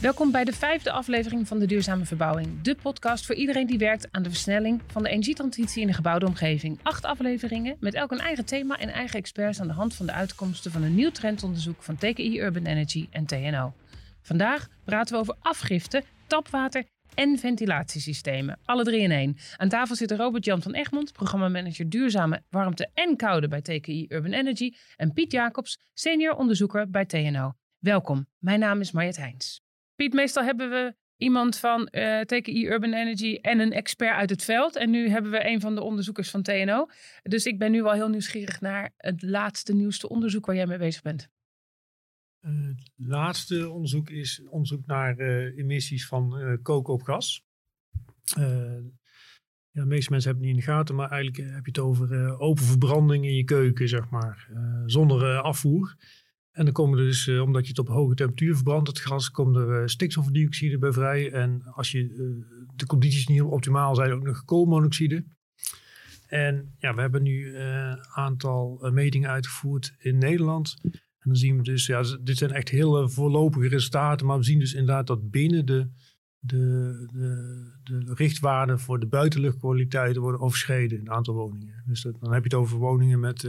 [0.00, 2.62] Welkom bij de vijfde aflevering van de Duurzame Verbouwing.
[2.62, 6.26] De podcast voor iedereen die werkt aan de versnelling van de energietransitie in de gebouwde
[6.26, 6.78] omgeving.
[6.82, 10.12] Acht afleveringen met elk een eigen thema en eigen experts aan de hand van de
[10.12, 13.72] uitkomsten van een nieuw trendonderzoek van TKI Urban Energy en TNO.
[14.22, 18.58] Vandaag praten we over afgifte, tapwater en ventilatiesystemen.
[18.64, 19.36] Alle drie in één.
[19.56, 24.74] Aan tafel zitten Robert-Jan van Egmond, programmamanager duurzame warmte en koude bij TKI Urban Energy.
[24.96, 27.52] En Piet Jacobs, senior onderzoeker bij TNO.
[27.78, 29.60] Welkom, mijn naam is Marjet Heijns.
[29.94, 34.44] Piet, meestal hebben we iemand van eh, TKI Urban Energy en een expert uit het
[34.44, 34.76] veld.
[34.76, 36.88] En nu hebben we een van de onderzoekers van TNO.
[37.22, 40.78] Dus ik ben nu wel heel nieuwsgierig naar het laatste, nieuwste onderzoek waar jij mee
[40.78, 41.28] bezig bent.
[42.40, 47.44] Het laatste onderzoek is onderzoek naar uh, emissies van koken op gas.
[49.70, 51.78] ja, de meeste mensen hebben het niet in de gaten, maar eigenlijk heb je het
[51.78, 54.48] over open verbranding in je keuken, zeg maar,
[54.86, 55.96] zonder afvoer.
[56.50, 59.56] En dan komen er dus, omdat je het op hoge temperatuur verbrandt, het gas, komt
[59.56, 61.32] er stikstofdioxide bij vrij.
[61.32, 62.06] En als je,
[62.74, 65.24] de condities niet optimaal zijn, ook nog koolmonoxide.
[66.26, 70.76] En ja, we hebben nu een aantal metingen uitgevoerd in Nederland.
[71.26, 74.26] Dan zien we dus, ja, dit zijn echt hele voorlopige resultaten.
[74.26, 75.90] Maar we zien dus inderdaad dat binnen de,
[76.38, 81.82] de, de, de richtwaarden voor de buitenluchtkwaliteiten worden overschreden in een aantal woningen.
[81.86, 83.48] Dus dat, dan heb je het over woningen met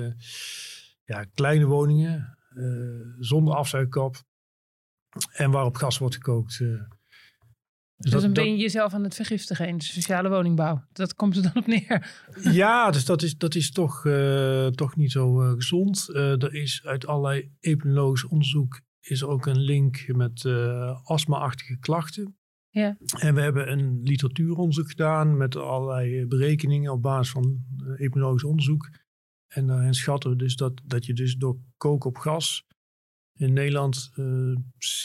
[1.05, 4.15] ja, kleine woningen, eh, zonder afzuigkap.
[5.31, 6.59] En waarop gas wordt gekookt.
[6.59, 6.81] Uh,
[7.97, 10.83] dus, dan ben je jezelf aan het vergiftigen in de sociale woningbouw.
[10.91, 12.25] Dat komt er dan op neer.
[12.61, 16.05] Ja, dus dat is, dat is toch, uh, toch niet zo uh, gezond.
[16.09, 20.45] Uh, er is uit allerlei epidemiologisch onderzoek is er ook een link met
[21.03, 22.37] astma-achtige klachten.
[22.69, 22.97] Ja.
[23.19, 28.89] En we hebben een literatuuronderzoek gedaan met allerlei berekeningen op basis van epidemiologisch onderzoek.
[29.47, 32.66] En daarin schatten we dus dat, dat je dus door koken op gas
[33.37, 34.51] in Nederland uh,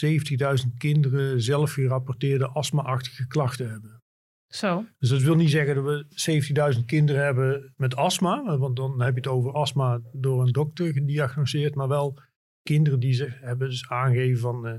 [0.01, 4.01] eh, 70.000 kinderen zelf gerapporteerde astma-achtige klachten hebben.
[4.47, 4.85] Zo.
[4.99, 9.13] Dus dat wil niet zeggen dat we 70.000 kinderen hebben met astma, want dan heb
[9.13, 12.19] je het over astma door een dokter gediagnoseerd, maar wel
[12.61, 14.73] kinderen die ze hebben dus aangegeven van, uh,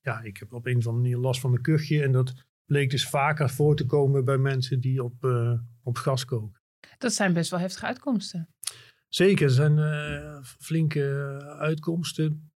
[0.00, 2.32] ja, ik heb op een of andere manier last van mijn kuchje en dat
[2.64, 5.52] bleek dus vaker voor te komen bij mensen die op, uh,
[5.82, 6.60] op gas koken.
[6.98, 8.48] Dat zijn best wel heftige uitkomsten.
[9.08, 11.04] Zeker, er zijn uh, flinke
[11.58, 12.49] uitkomsten.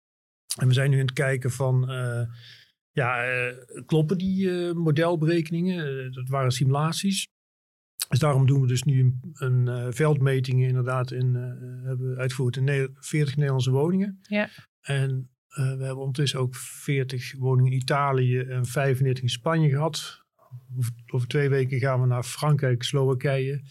[0.61, 2.23] En we zijn nu aan het kijken van, uh,
[2.91, 6.13] ja, uh, kloppen die modelberekeningen?
[6.13, 7.29] dat waren simulaties.
[8.09, 9.01] Dus daarom doen we dus nu
[9.35, 11.35] een, een veldmetingen inderdaad in,
[11.85, 14.19] hebben uitgevoerd in 40 Nederlandse woningen.
[14.23, 14.49] Ja.
[14.81, 20.23] En we hebben ondertussen ook 40 woningen in Italië en 35 in Spanje gehad.
[20.77, 23.63] Over, over twee weken gaan we naar Frankrijk, Slowakije.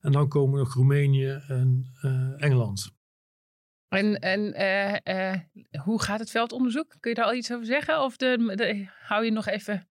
[0.00, 2.99] En dan komen nog Roemenië en uh, Engeland.
[3.90, 5.34] En, en uh, uh,
[5.82, 6.96] hoe gaat het veldonderzoek?
[7.00, 8.02] Kun je daar al iets over zeggen?
[8.02, 9.88] Of de, hou je nog even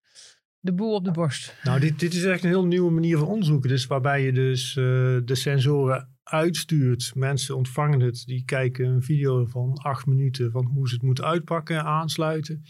[0.60, 1.56] de boel op de borst?
[1.64, 3.70] Nou, dit, dit is echt een heel nieuwe manier van onderzoeken.
[3.70, 7.12] Dus waarbij je dus de sensoren uitstuurt.
[7.16, 8.24] Mensen ontvangen het.
[8.26, 12.64] Die kijken een video van acht minuten van hoe ze het moeten uitpakken, aansluiten.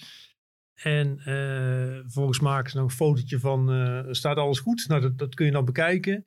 [0.74, 1.20] En
[2.08, 4.88] volgens maken ze nog een fotootje van, staat alles goed?
[4.88, 6.26] Nou, dat, dat kun je dan bekijken.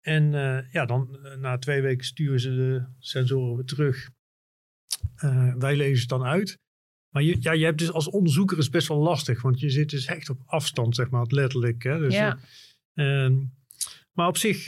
[0.00, 0.32] En
[0.70, 4.10] ja, dan na twee weken sturen ze de sensoren weer terug.
[5.24, 6.58] Uh, wij lezen het dan uit.
[7.08, 9.90] Maar je, ja, je hebt dus als onderzoeker is best wel lastig, want je zit
[9.90, 11.82] dus echt op afstand, zeg maar, letterlijk.
[11.82, 11.98] Hè?
[11.98, 12.38] Dus, ja.
[12.94, 13.36] Ehm,
[14.12, 14.64] maar op zich,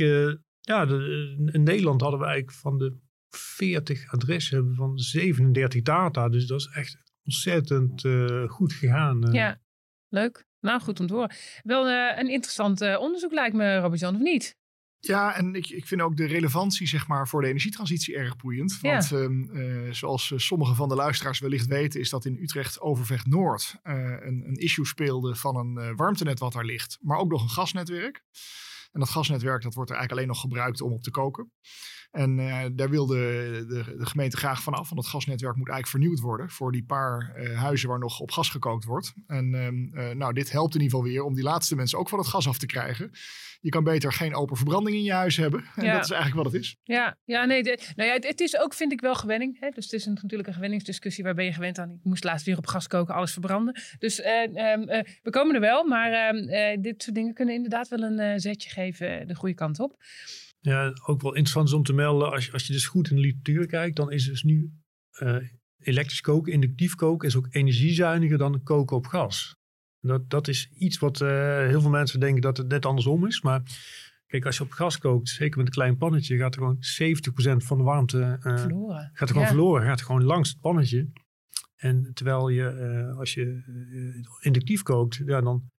[0.61, 2.97] ja, de, in Nederland hadden we eigenlijk van de
[3.31, 6.29] 40 adressen hebben van 37 data.
[6.29, 8.03] Dus dat is echt ontzettend
[8.47, 9.33] goed gegaan.
[9.33, 9.61] Ja,
[10.09, 10.47] leuk.
[10.61, 11.35] Nou, goed om te horen.
[11.63, 14.57] Wel een interessant onderzoek lijkt me, Robert-Jan, of niet?
[15.05, 18.81] Ja, en ik, ik vind ook de relevantie zeg maar, voor de energietransitie erg boeiend.
[18.81, 19.19] Want ja.
[19.19, 23.27] Ehm, uh, zoals eh, sommige van de luisteraars wellicht weten, is dat in Utrecht Overvecht
[23.27, 27.43] Noord uh, een, een, issue speelde van een warmtenet wat daar ligt, maar ook nog
[27.43, 28.25] een gasnetwerk.
[28.93, 31.53] En dat gasnetwerk dat wordt er eigenlijk alleen nog gebruikt om op te koken.
[32.13, 36.03] En uh, daar wil de, de, de, gemeente graag vanaf, want dat gasnetwerk moet eigenlijk
[36.03, 39.13] vernieuwd worden voor die paar uh, huizen waar nog op gas gekookt wordt.
[39.27, 39.53] En
[39.95, 42.29] uh, nou, dit helpt in ieder geval weer om die laatste mensen ook van het
[42.29, 43.11] gas af te krijgen.
[43.61, 45.65] Je kan beter geen open verbranding in je huis hebben.
[45.77, 45.93] En ja.
[45.93, 46.77] dat is eigenlijk wat het is.
[46.83, 49.61] Ja, ja nee, de, nou ja, het, het, is ook, vind ik wel gewenning.
[49.61, 49.71] Hè?
[49.71, 51.25] Dus het is een, natuurlijk een gewenningsdiscussie.
[51.25, 51.91] Waar ben je gewend aan?
[51.91, 53.81] Ik moest laatst weer op gas koken, alles verbranden.
[53.99, 54.51] Dus ehm,
[55.23, 59.29] we komen er wel, maar ehm, dit soort dingen kunnen inderdaad wel een zetje geven
[59.29, 59.97] de goede kant op.
[60.63, 63.17] Ja, ook wel interessant is om te melden, als je, als je dus goed in
[63.17, 64.73] de literatuur kijkt, dan is dus nu
[65.21, 65.37] uh,
[65.79, 69.57] elektrisch koken, inductief koken, is ook energiezuiniger dan koken op gas.
[70.01, 71.29] Dat, dat is iets wat uh,
[71.67, 73.41] heel veel mensen denken dat het net andersom is.
[73.41, 73.63] Maar
[74.27, 77.65] Kijk, als je op gas kookt, zeker met een klein pannetje, gaat er gewoon 70%
[77.67, 79.11] van de warmte uh, verloren.
[79.13, 81.11] Gaat er gewoon verloren, gaat er gewoon langs het pannetje.
[81.77, 83.63] En terwijl je, als je
[84.41, 85.71] inductief kookt, ja, dan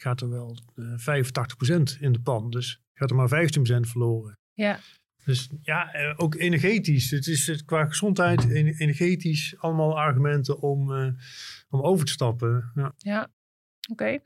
[0.00, 2.50] gaat er wel 85% in de pan.
[2.50, 4.38] Dus gaat er maar 15% verloren.
[4.52, 4.78] Ja.
[5.24, 7.10] Dus ja, ook energetisch.
[7.10, 10.90] Het is qua gezondheid, energetisch, allemaal argumenten om,
[11.68, 12.70] om over te stappen.
[12.74, 12.92] Ja.
[12.96, 13.30] ja.
[13.90, 14.18] Oké.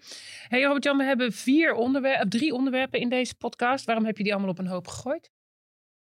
[0.49, 3.85] Hey Robert-Jan, we hebben vier onderwerpen, drie onderwerpen in deze podcast.
[3.85, 5.31] Waarom heb je die allemaal op een hoop gegooid?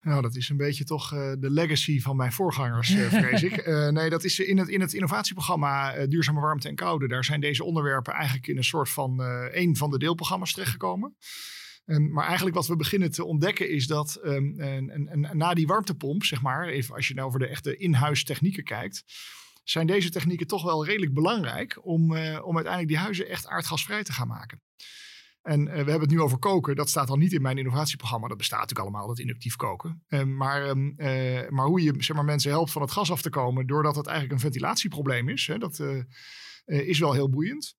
[0.00, 3.66] Nou, dat is een beetje toch uh, de legacy van mijn voorgangers, uh, vrees ik.
[3.66, 7.08] Uh, nee, dat is in het, in het innovatieprogramma Duurzame Warmte en Koude.
[7.08, 9.20] Daar zijn deze onderwerpen eigenlijk in een soort van
[9.52, 11.16] een van de deelprogramma's terechtgekomen.
[11.90, 15.66] Um, maar eigenlijk wat we beginnen te ontdekken is dat um, en, en, na die
[15.66, 19.04] warmtepomp, zeg maar, even als je nou over de echte in-huis technieken kijkt,
[19.64, 24.02] zijn deze technieken toch wel redelijk belangrijk om, uh, om uiteindelijk die huizen echt aardgasvrij
[24.02, 24.62] te gaan maken.
[25.42, 26.76] En uh, we hebben het nu over koken.
[26.76, 28.28] Dat staat al niet in mijn innovatieprogramma.
[28.28, 30.04] Dat bestaat natuurlijk allemaal, dat inductief koken.
[30.08, 33.30] Uh, maar, uh, maar hoe je zeg maar, mensen helpt van het gas af te
[33.30, 33.66] komen...
[33.66, 35.46] doordat het eigenlijk een ventilatieprobleem is...
[35.46, 35.82] Hè, dat
[36.64, 37.76] is wel heel boeiend.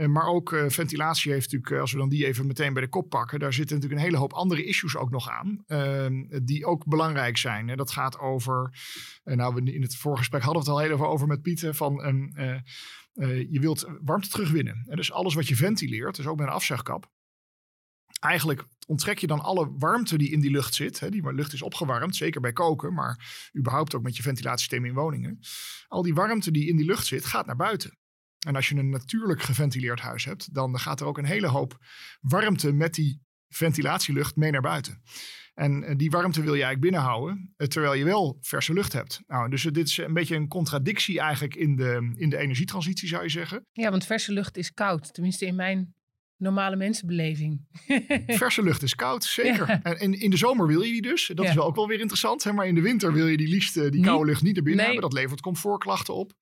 [0.00, 2.82] Eh, maar ook uh, ventilatie heeft natuurlijk, eh, als we dan die even meteen bij
[2.82, 6.06] de kop pakken, daar zitten natuurlijk een hele hoop andere issues ook nog aan, uh,
[6.42, 7.68] die ook belangrijk zijn.
[7.68, 8.78] En dat gaat over,
[9.24, 11.94] nou, we in het voorgesprek hadden we het al heel even over met Pieter, van
[13.50, 14.84] je wilt warmte terugwinnen.
[14.86, 17.10] En dus alles wat je ventileert, dus ook met een afzuigkap,
[18.20, 21.00] eigenlijk onttrek je dan alle warmte die in die lucht zit.
[21.00, 24.94] Hè, die lucht is opgewarmd, zeker bij koken, maar überhaupt ook met je ventilatiesysteem in
[24.94, 25.38] woningen.
[25.88, 27.98] Al die warmte die in die lucht zit, gaat naar buiten.
[28.46, 31.78] En als je een natuurlijk geventileerd huis hebt, dan gaat er ook een hele hoop
[32.20, 35.02] warmte met die ventilatielucht mee naar buiten.
[35.54, 39.20] En eh, die warmte wil je eigenlijk binnenhouden, eh, terwijl je wel verse lucht hebt.
[39.26, 43.22] Nou, dus dit is een beetje een contradictie eigenlijk in de, in de energietransitie, zou
[43.22, 43.66] je zeggen.
[43.72, 45.94] Ja, want verse lucht is koud, tenminste in mijn
[46.40, 47.60] normale mensenbeleving.
[48.26, 49.68] Verse lucht is koud, zeker.
[49.68, 51.30] En, in de zomer wil je die dus.
[51.34, 52.44] Dat is wel ook wel weer interessant.
[52.44, 52.52] Hè?
[52.52, 54.84] Maar in de winter wil je die liefst eh, die koude lucht niet naar binnen
[54.84, 55.02] hebben.
[55.02, 56.32] Dat levert comfortklachten op.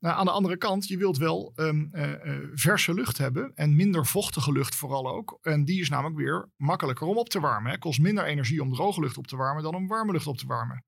[0.00, 2.12] Nou, aan de andere kant, je wilt wel um, uh,
[2.54, 5.38] verse lucht hebben en minder vochtige lucht vooral ook.
[5.42, 7.70] En die is namelijk weer makkelijker om op te warmen.
[7.70, 10.36] Het kost minder energie om droge lucht op te warmen dan om warme lucht op
[10.36, 10.84] te warmen.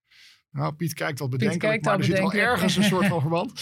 [0.53, 3.53] Nou, Piet kijkt wat bedenkelijk, maar er zit wel ergens een soort van verband.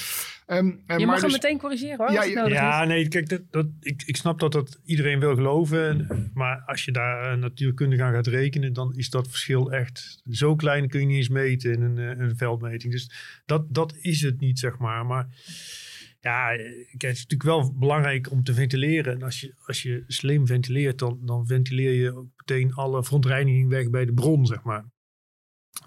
[0.47, 2.13] Um, je mag hem dus- meteen corrigeren hoor.
[2.13, 6.07] Ja, ja nee, kijk, dat, dat, ik, ik snap dat dat iedereen wil geloven.
[6.35, 10.89] Maar als je daar natuurkundig aan gaat rekenen, dan is dat verschil echt zo klein,
[10.89, 12.93] kun je niet eens meten in een, eh, een veldmeting.
[12.93, 13.11] Dus
[13.47, 15.07] dat, dat is het niet, zeg maar.
[15.07, 15.29] Maar
[16.21, 19.15] ja, kijk, het is natuurlijk wel belangrijk om te ventileren.
[19.15, 23.69] En als je, als je slim ventileert, dan, dan ventileer je ook meteen alle verontreiniging
[23.69, 24.85] weg bij de bron, zeg maar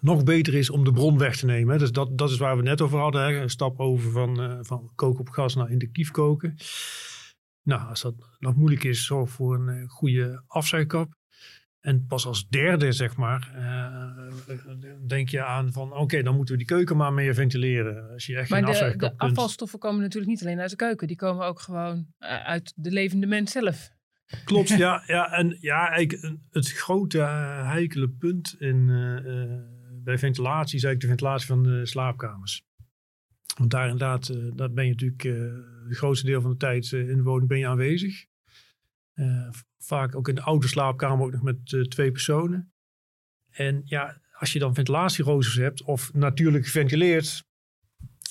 [0.02, 1.80] nog beter is om de bron weg te nemen.
[1.80, 3.24] Dus dat, dat is waar we net over hadden.
[3.24, 3.42] Hè?
[3.42, 6.56] Een stap over van, uh, van koken op gas naar inductief koken.
[7.64, 11.14] Nou, als dat nog moeilijk is, zorg voor een uh, goede afzuigkap.
[11.80, 14.58] En pas als derde, zeg maar, uh,
[15.08, 15.94] denk je aan van...
[15.94, 18.10] oké, dan moeten we die keuken maar meer ventileren.
[18.12, 21.08] Als je echt maar geen de, de afvalstoffen komen natuurlijk niet alleen uit de keuken.
[21.08, 22.08] Die komen ook gewoon
[22.46, 23.90] uit de levende mens zelf.
[24.46, 25.04] Klopt, ja.
[25.06, 27.20] ja en ja, eigenlijk het grote
[27.64, 28.90] heikele punt in
[30.04, 32.64] bij ventilatie is eigenlijk de ventilatie van de slaapkamers.
[33.58, 35.54] Want daar inderdaad, uh, daar ben je natuurlijk uh,
[35.88, 38.26] het grootste deel van de tijd uh, in de woning ben je aanwezig.
[39.78, 42.74] vaak ook in de oude slaapkamer ook nog met twee personen.
[43.50, 47.44] En ja, als je dan ventilatieroosters hebt of natuurlijk geventileerd.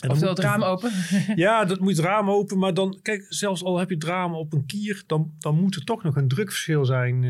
[0.00, 0.90] En Oftewel het raam open.
[1.44, 2.58] ja, dat moet het raam open.
[2.58, 5.74] Maar dan, kijk, zelfs al heb je het raam op een kier, dan, dan moet
[5.74, 7.22] er toch nog een drukverschil zijn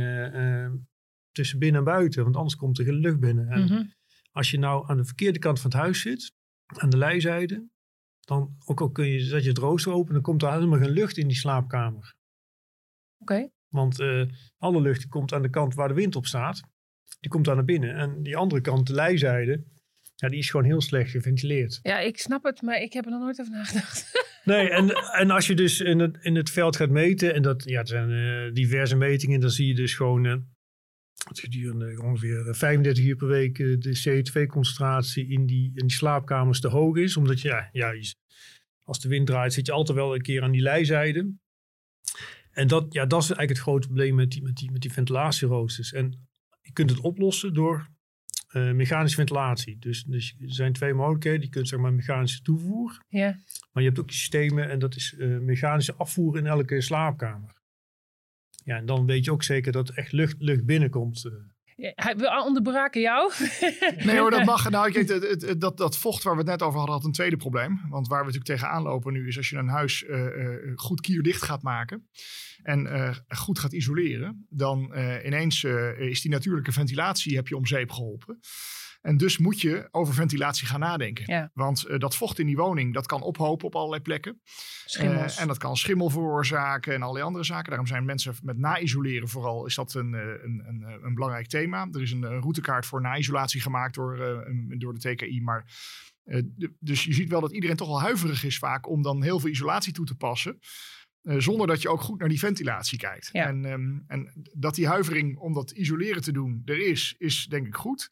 [1.32, 2.22] tussen binnen en buiten.
[2.22, 3.48] Want anders komt er geen lucht binnen.
[3.48, 3.94] En.
[4.32, 6.32] Als je nou aan de verkeerde kant van het huis zit,
[6.66, 7.68] aan de lijzijde,
[8.20, 10.90] dan ook al kun je, zet je het rooster open, dan komt er helemaal geen
[10.90, 12.14] lucht in die slaapkamer.
[13.18, 13.50] Oké.
[13.68, 14.24] Want uh,
[14.58, 16.60] alle lucht komt aan de kant waar de wind op staat.
[17.20, 17.94] Die komt daar naar binnen.
[17.94, 19.64] En die andere kant, de lijzijde,
[20.14, 21.78] ja, die is gewoon heel slecht geventileerd.
[21.82, 24.10] Ja, ik snap het, maar ik heb er nog nooit over nagedacht.
[24.44, 27.64] Nee, en, en als je dus in het, in het veld gaat meten, en dat
[27.64, 30.36] ja, het zijn uh, diverse metingen, dan zie je dus gewoon uh,
[31.40, 36.68] gedurende ongeveer 35 uur per week eh, de CO2-concentratie in die, in die slaapkamers te
[36.68, 37.16] hoog is.
[37.16, 37.94] Omdat je, ja, ja,
[38.84, 41.34] als de wind draait, zit je altijd wel een keer aan die lijzijde.
[42.50, 44.92] En dat, ja, dat is eigenlijk het grote probleem met die, met die, met die
[44.92, 45.92] ventilatieroosters.
[45.92, 46.28] En
[46.60, 47.88] je kunt het oplossen door
[48.52, 49.78] uh, mechanische ventilatie.
[49.78, 51.40] Dus, dus er zijn twee mogelijkheden.
[51.40, 53.04] Je kunt zeg maar mechanische toevoer.
[53.08, 53.38] Ja.
[53.72, 57.61] Maar je hebt ook systemen en dat is uh, mechanische afvoer in elke slaapkamer.
[58.64, 61.24] Ja, en dan weet je ook zeker dat echt lucht, lucht binnenkomt.
[61.24, 62.06] Eh.
[62.16, 63.32] we onderbraken jou.
[64.06, 64.70] nee hoor, dat mag.
[64.70, 67.12] Nou, kijk, het, het, dat, dat vocht waar we het net over hadden, had een
[67.12, 67.80] tweede probleem.
[67.88, 71.00] Want waar we natuurlijk tegenaan lopen nu is als je een huis uh, uh, goed
[71.00, 72.08] kierdicht gaat maken
[72.62, 75.64] en uh, goed gaat isoleren, dan ineens
[75.98, 78.38] is die natuurlijke ventilatie heb je om zeep geholpen.
[79.02, 81.50] En dus moet je over ventilatie gaan nadenken.
[81.54, 84.40] Want uh, dat vocht in die woning, dat kan ophopen op allerlei plekken.
[85.00, 87.68] Uh, en dat kan schimmel veroorzaken en allerlei andere zaken.
[87.68, 91.88] Daarom zijn mensen met na-isoleren vooral, is dat een, een, een, een, belangrijk thema.
[91.92, 94.18] Er is een, routekaart voor na-isolatie gemaakt door,
[94.48, 95.42] uh, door de TKI.
[95.42, 95.64] Maar,
[96.78, 99.50] dus je ziet wel dat iedereen toch wel huiverig is vaak om dan heel veel
[99.50, 100.58] isolatie toe te passen.
[101.22, 103.28] Uh, zonder dat je ook goed naar die ventilatie kijkt.
[103.32, 103.46] Ja.
[103.46, 107.66] En, um, en, dat die huivering om dat isoleren te doen er is, is denk
[107.66, 108.08] ik goed.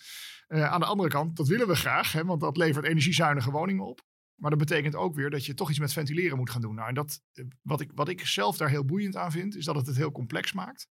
[0.53, 3.85] Uh, aan de andere kant, dat willen we graag, hè, want dat levert energiezuinige woningen
[3.85, 4.03] op.
[4.35, 6.75] Maar dat betekent ook weer dat je toch iets met ventileren moet gaan doen.
[6.75, 9.65] Nou, en dat, eh, wat, ik, wat ik zelf daar heel boeiend aan vind, is
[9.65, 10.89] dat het het heel complex maakt.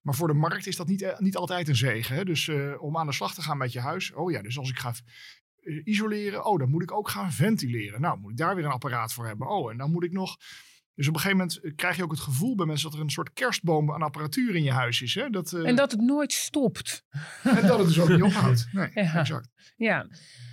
[0.00, 2.16] Maar voor de markt is dat niet, niet altijd een zegen.
[2.16, 2.24] Hè?
[2.24, 4.12] Dus om aan de slag te gaan met je huis.
[4.12, 4.94] Oh ja, dus als ik ga
[5.84, 8.00] isoleren, oh, dan moet ik ook gaan ventileren.
[8.00, 9.48] Nou, moet ik daar weer een apparaat voor hebben.
[9.48, 10.36] Oh, en dan moet ik nog
[10.94, 13.04] dus op een gegeven moment eh, krijg je ook het gevoel bij mensen dat er
[13.04, 15.14] een soort kerstboom aan apparatuur in je huis is.
[15.14, 15.30] Hè?
[15.30, 15.68] Dat, uh...
[15.68, 17.04] En dat het nooit stopt.
[17.42, 18.68] En dat het dus ook niet ophoudt.
[18.72, 19.14] Nee, ja.
[19.14, 19.48] exact.
[19.76, 20.06] Ja,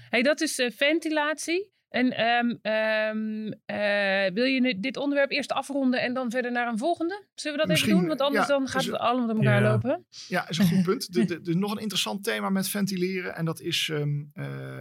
[0.09, 1.77] hey, dat is uh, ventilatie.
[1.89, 6.77] En um, um, uh, wil je dit onderwerp eerst afronden en dan verder naar een
[6.77, 7.25] volgende?
[7.35, 8.17] Zullen we dat Misschien, even doen?
[8.17, 9.71] Want anders ja, dan gaat het allemaal door elkaar ja.
[9.71, 10.05] lopen.
[10.27, 11.07] Ja, is een goed punt.
[11.17, 14.31] Er is nog een interessant thema met ventileren en dat is um,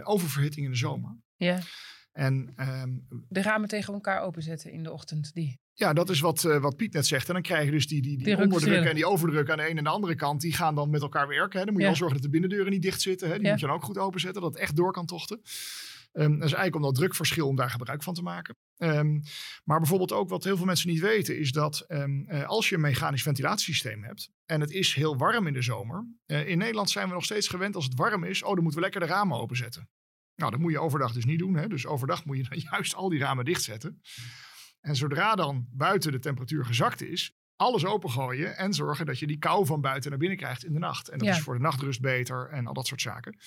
[0.03, 1.17] oververhitting in de zomer.
[1.35, 1.59] Ja.
[2.19, 5.33] En, um, de ramen tegen elkaar openzetten in de ochtend.
[5.33, 5.59] Die.
[5.73, 7.27] Ja, dat is wat, uh, wat Piet net zegt.
[7.27, 9.63] En dan krijg je dus die, die, die, die onderdruk en die overdruk aan de
[9.63, 10.41] ene en de andere kant.
[10.41, 11.59] Die gaan dan met elkaar werken.
[11.59, 11.65] Hè.
[11.65, 11.93] Dan moet je ja.
[11.93, 13.27] al zorgen dat de binnendeuren niet dicht zitten.
[13.27, 13.33] Hè.
[13.33, 13.51] Die ja.
[13.51, 14.41] moet je dan ook goed openzetten.
[14.41, 15.41] Dat het echt door kan tochten.
[16.13, 18.55] Um, dat is eigenlijk om dat drukverschil om daar gebruik van te maken.
[18.77, 19.21] Um,
[19.63, 21.39] maar bijvoorbeeld ook wat heel veel mensen niet weten.
[21.39, 24.29] Is dat um, uh, als je een mechanisch ventilatiesysteem hebt.
[24.45, 26.07] En het is heel warm in de zomer.
[26.27, 28.43] Uh, in Nederland zijn we nog steeds gewend als het warm is.
[28.43, 29.89] Oh, dan moeten we lekker de ramen openzetten.
[30.39, 31.55] Nou, dat moet je overdag dus niet doen.
[31.55, 31.67] Hè?
[31.67, 34.01] Dus overdag moet je dan juist al die ramen dichtzetten.
[34.81, 39.37] En zodra dan buiten de temperatuur gezakt is, alles opengooien en zorgen dat je die
[39.37, 41.09] kou van buiten naar binnen krijgt in de nacht.
[41.09, 41.33] En dat ja.
[41.33, 43.37] is voor de nachtrust beter en al dat soort zaken.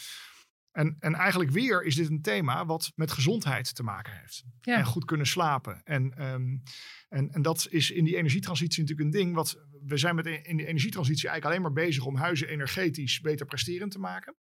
[0.72, 4.44] En, en eigenlijk weer is dit een thema wat met gezondheid te maken heeft.
[4.60, 4.76] Ja.
[4.76, 5.80] En goed kunnen slapen.
[5.84, 6.62] En, um,
[7.08, 9.34] en, en dat is in die energietransitie natuurlijk een ding.
[9.34, 9.56] Wat,
[9.86, 13.90] we zijn met in de energietransitie eigenlijk alleen maar bezig om huizen energetisch beter presterend
[13.90, 14.36] te maken.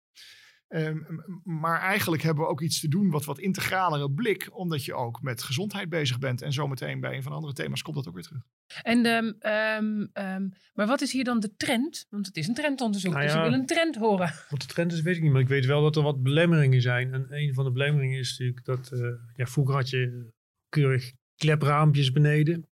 [0.71, 4.93] Um, maar eigenlijk hebben we ook iets te doen wat wat integralere blik, omdat je
[4.93, 6.41] ook met gezondheid bezig bent.
[6.41, 8.41] En zometeen bij een van de andere thema's komt dat ook weer terug.
[8.81, 12.05] En, um, um, maar wat is hier dan de trend?
[12.09, 14.33] Want het is een trendonderzoek, nou ja, dus ik wil een trend horen.
[14.49, 15.31] Wat de trend is, weet ik niet.
[15.31, 17.13] Maar ik weet wel dat er wat belemmeringen zijn.
[17.13, 20.31] En een van de belemmeringen is natuurlijk dat, uh, ja, vroeger had je
[20.69, 22.67] keurig klepraampjes beneden.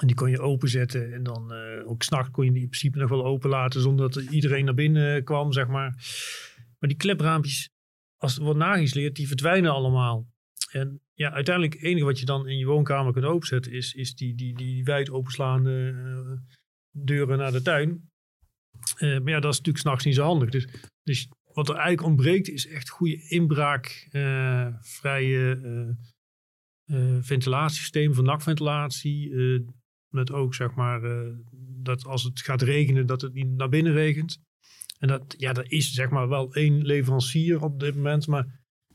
[0.00, 2.98] En die kon je openzetten en dan uh, ook s'nachts kon je die in principe
[2.98, 5.94] nog wel open laten zonder dat iedereen naar binnen kwam, zeg maar.
[6.84, 7.70] Maar die klepraampjes,
[8.16, 10.26] als het wordt nageïsoleerd, die verdwijnen allemaal.
[10.70, 14.14] En ja, uiteindelijk het enige wat je dan in je woonkamer kunt openzetten is, is
[14.14, 16.30] die, die, die wijd openslaande uh,
[16.90, 18.10] deuren naar de tuin.
[18.98, 20.50] Uh, maar ja, dat is natuurlijk s'nachts niet zo handig.
[20.50, 20.68] Dus,
[21.02, 25.60] dus wat er eigenlijk ontbreekt is echt goede inbraakvrije
[26.86, 29.34] uh, ventilatiesysteem van nachtventilatie.
[30.08, 31.00] met ook zeg maar
[31.82, 34.42] dat als het gaat regenen dat het niet naar binnen regent.
[35.04, 38.26] En dat, ja, dat is zeg maar wel één leverancier op dit moment.
[38.26, 38.46] Maar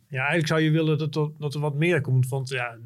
[0.08, 2.28] ja, eigenlijk zou je willen dat er, dat er wat meer komt.
[2.28, 2.78] Want ja,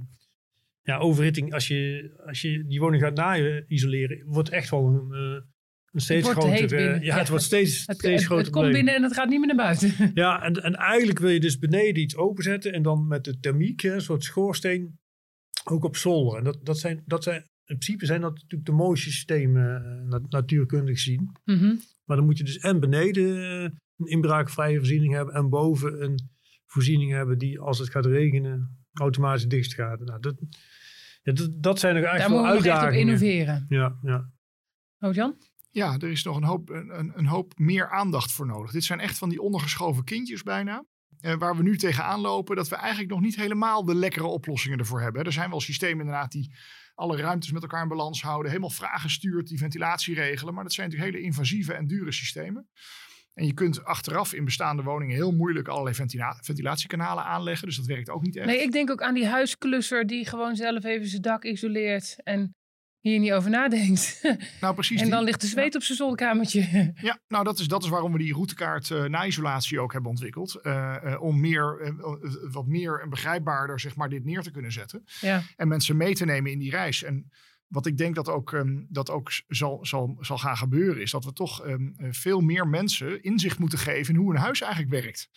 [0.81, 5.41] ja overhitting, als je, als je die woning gaat na-isoleren, wordt echt wel een, uh,
[5.91, 6.73] een steeds groter...
[6.73, 9.39] Uh, ja, het wordt steeds, het, steeds groter Het komt binnen en het gaat niet
[9.39, 10.11] meer naar buiten.
[10.13, 12.73] Ja, en, en eigenlijk wil je dus beneden iets openzetten.
[12.73, 14.99] En dan met de thermiek, een soort schoorsteen,
[15.63, 16.37] ook op zolder.
[16.37, 20.19] En dat, dat, zijn, dat zijn in principe zijn dat natuurlijk de mooiste systemen uh,
[20.29, 21.31] natuurkundig gezien.
[21.45, 21.79] Mm -hmm.
[22.03, 23.63] Maar dan moet je dus en beneden eh,
[23.97, 26.29] een inbraakvrije voorziening hebben en boven een
[26.65, 29.99] voorziening hebben die als het gaat regenen automatisch dicht gaat.
[29.99, 30.35] Nou, dat,
[31.23, 32.91] ja, dat, dat zijn er eigenlijk Daar uitdagingen.
[32.91, 33.65] Daar moeten we innoveren.
[33.69, 34.29] Ja, ja.
[35.07, 35.35] Oh, Jan?
[35.69, 38.71] Ja, er is nog een hoop, een, een hoop meer aandacht voor nodig.
[38.71, 40.85] Dit zijn echt van die ondergeschoven kindjes bijna.
[41.19, 44.79] Eh, waar we nu tegenaan lopen, dat we eigenlijk nog niet helemaal de lekkere oplossingen
[44.79, 45.23] ervoor hebben.
[45.23, 46.55] Er zijn wel systemen inderdaad die
[46.95, 50.53] alle ruimtes met elkaar in balans houden, helemaal vragen stuurt, die ventilatie regelen.
[50.53, 52.69] Maar dat zijn natuurlijk hele invasieve en dure systemen.
[53.33, 57.67] En je kunt achteraf in bestaande woningen heel moeilijk allerlei ventila ventilatiekanalen aanleggen.
[57.67, 58.45] Dus dat werkt ook niet echt.
[58.45, 62.15] Nee, ik denk ook aan die huisklusser die gewoon zelf even zijn dak isoleert.
[62.23, 62.55] En
[63.09, 64.21] hier niet over nadenkt.
[64.61, 65.01] Nou, precies.
[65.01, 66.93] en dan ligt de zweet op zijn zolderkamertje.
[67.01, 70.09] Ja, nou dat is, dat is waarom we die routekaart uh, na isolatie ook hebben
[70.09, 70.59] ontwikkeld.
[70.63, 71.95] Uh, uh, om meer,
[72.51, 75.03] wat meer en begrijpbaarder zeg maar, dit neer te kunnen zetten.
[75.21, 75.41] Ja.
[75.55, 77.03] En mensen mee te nemen in die reis.
[77.03, 77.31] En
[77.67, 81.25] wat ik denk dat ook, um, dat ook zal, zal, zal gaan gebeuren, is dat
[81.25, 85.29] we toch um, veel meer mensen inzicht moeten geven in hoe een huis eigenlijk werkt.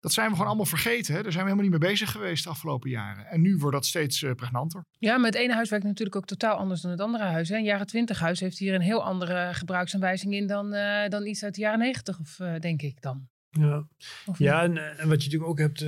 [0.00, 1.14] Dat zijn we gewoon allemaal vergeten.
[1.14, 1.22] Hè?
[1.22, 3.26] Daar zijn we helemaal niet mee bezig geweest de afgelopen jaren.
[3.26, 4.84] En nu wordt dat steeds uh, pregnanter.
[4.98, 7.48] Ja, maar het ene huis werkt natuurlijk ook totaal anders dan het andere huis.
[7.48, 7.56] Hè?
[7.56, 11.44] Een jaren twintig huis heeft hier een heel andere gebruiksaanwijzing in dan, uh, dan iets
[11.44, 13.28] uit de jaren negentig, of uh, denk ik dan.
[13.50, 13.86] Ja,
[14.36, 15.80] ja en, en, wat je natuurlijk ook hebt,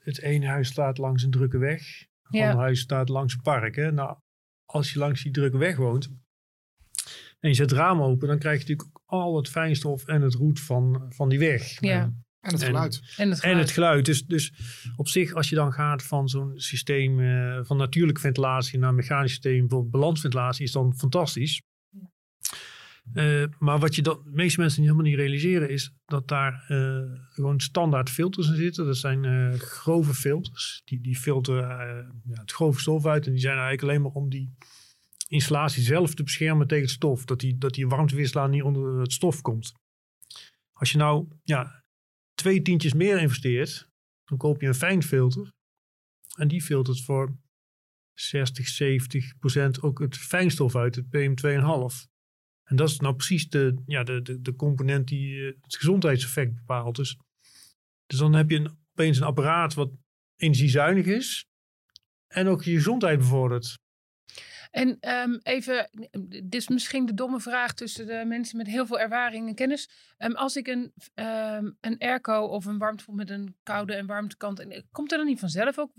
[0.00, 1.80] het ene huis staat langs een drukke weg.
[2.22, 2.42] Het ja.
[2.42, 3.76] andere huis staat langs een park.
[3.76, 3.92] Hè?
[3.92, 4.16] Nou,
[4.64, 6.10] als je langs die drukke weg woont
[7.40, 10.34] en je zet het raam open, dan krijg je natuurlijk al het fijnstof en het
[10.34, 11.80] roet van, van die weg.
[11.80, 12.00] Ja.
[12.00, 13.00] En het geluid.
[13.16, 13.54] En, en, het geluid.
[13.54, 14.04] En het geluid.
[14.04, 14.52] Dus, dus
[14.96, 19.30] op zich, als je dan gaat van zo'n systeem uh, van natuurlijke ventilatie naar mechanisch
[19.30, 21.62] systeem, bijvoorbeeld balansventilatie, is dan fantastisch.
[23.14, 27.02] Uh, maar wat je dan, de meeste mensen helemaal niet realiseren, is dat daar uh,
[27.28, 28.86] gewoon standaard filters in zitten.
[28.86, 30.82] Dat zijn grove filters.
[30.84, 31.68] Die, die filteren
[32.24, 33.26] ja, het grove stof uit.
[33.26, 34.54] En die zijn eigenlijk alleen maar om die
[35.28, 37.24] installatie zelf te beschermen tegen het stof.
[37.24, 39.72] Dat die, dat die warmtewisselaar niet onder het stof komt.
[40.72, 41.79] Als je nou ja,
[42.40, 43.88] twee tientjes meer investeert,
[44.24, 45.52] dan koop je een fijn filter.
[46.36, 47.38] En die filtert voor
[48.14, 52.08] 60, 70 procent ook het fijnstof uit, het PM2,5.
[52.64, 56.54] En dat is nou precies de, ja, de, de, de component die uh, het gezondheidseffect
[56.54, 56.96] bepaalt.
[56.96, 57.18] Dus,
[58.06, 59.90] dus dan heb je een, opeens een apparaat wat
[60.36, 61.44] energiezuinig is
[62.26, 63.78] en ook je gezondheid bevordert.
[64.70, 65.90] En um, even,
[66.28, 69.90] dit is misschien de domme vraag tussen de mensen met heel veel ervaring en kennis.
[70.18, 74.66] Um, als ik een, um, een airco of een warmtepomp met een koude en warmtekant,
[74.90, 75.92] komt er dan niet vanzelf ook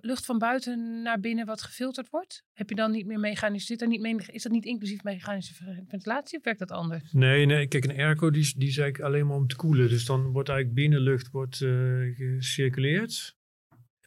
[0.00, 2.44] lucht van buiten naar binnen wat gefilterd wordt?
[2.52, 5.84] Heb je dan niet meer mechanisch, zit er niet mee, is dat niet inclusief mechanische
[5.88, 7.12] ventilatie of werkt dat anders?
[7.12, 9.88] Nee, nee, kijk, een airco die, die is eigenlijk alleen maar om te koelen.
[9.88, 13.36] Dus dan wordt eigenlijk binnenlucht wordt, uh, gecirculeerd.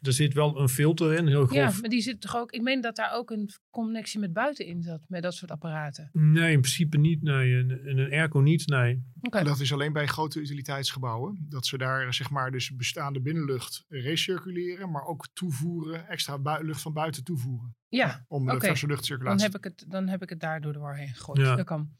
[0.00, 1.74] Er zit wel een filter in, heel grof.
[1.74, 2.52] Ja, maar die zit toch ook...
[2.52, 6.10] Ik meen dat daar ook een connectie met buiten in zat, met dat soort apparaten.
[6.12, 7.22] Nee, in principe niet.
[7.22, 9.02] Nee, in, een airco niet, nee.
[9.20, 9.44] Okay.
[9.44, 11.46] Dat is alleen bij grote utiliteitsgebouwen.
[11.48, 16.92] Dat ze daar zeg maar dus bestaande binnenlucht recirculeren, maar ook toevoeren, extra lucht van
[16.92, 17.76] buiten toevoeren.
[17.88, 18.68] Ja, Om de okay.
[18.68, 19.50] verse luchtcirculatie.
[19.50, 21.38] Dan heb, ik het, dan heb ik het daar door de war heen gegooid.
[21.38, 21.56] Ja.
[21.56, 21.90] Dat kan.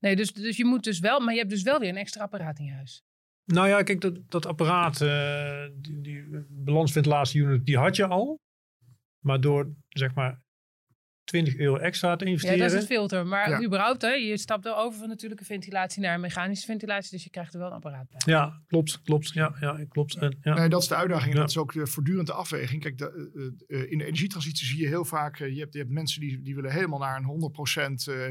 [0.00, 1.20] Nee, dus, dus je moet dus wel...
[1.20, 3.04] Maar je hebt dus wel weer een extra apparaat in je huis.
[3.52, 8.40] Nou ja, kijk, dat, dat apparaat, uh, die, die balansventilatieunit, die had je al.
[9.24, 10.42] Maar door, zeg maar,
[11.24, 12.56] 20 euro extra te investeren.
[12.56, 13.26] Ja, dat is het filter.
[13.26, 13.62] Maar ja.
[13.62, 17.10] überhaupt, hè, je stapt er over van natuurlijke ventilatie naar mechanische ventilatie.
[17.10, 18.34] Dus je krijgt er wel een apparaat bij.
[18.34, 19.28] Ja, klopt, klopt.
[19.28, 20.16] Ja, ja klopt.
[20.16, 20.54] En, ja.
[20.54, 21.34] Nee, dat is de uitdaging.
[21.34, 22.82] En dat is ook de voortdurende afweging.
[22.82, 25.38] Kijk, de, uh, in de energietransitie zie je heel vaak...
[25.38, 27.52] Uh, je, hebt, je hebt mensen die, die willen helemaal naar een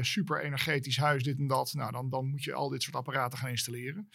[0.00, 1.72] super energetisch huis, dit en dat.
[1.72, 4.08] Nou, dan, dan moet je al dit soort apparaten gaan installeren.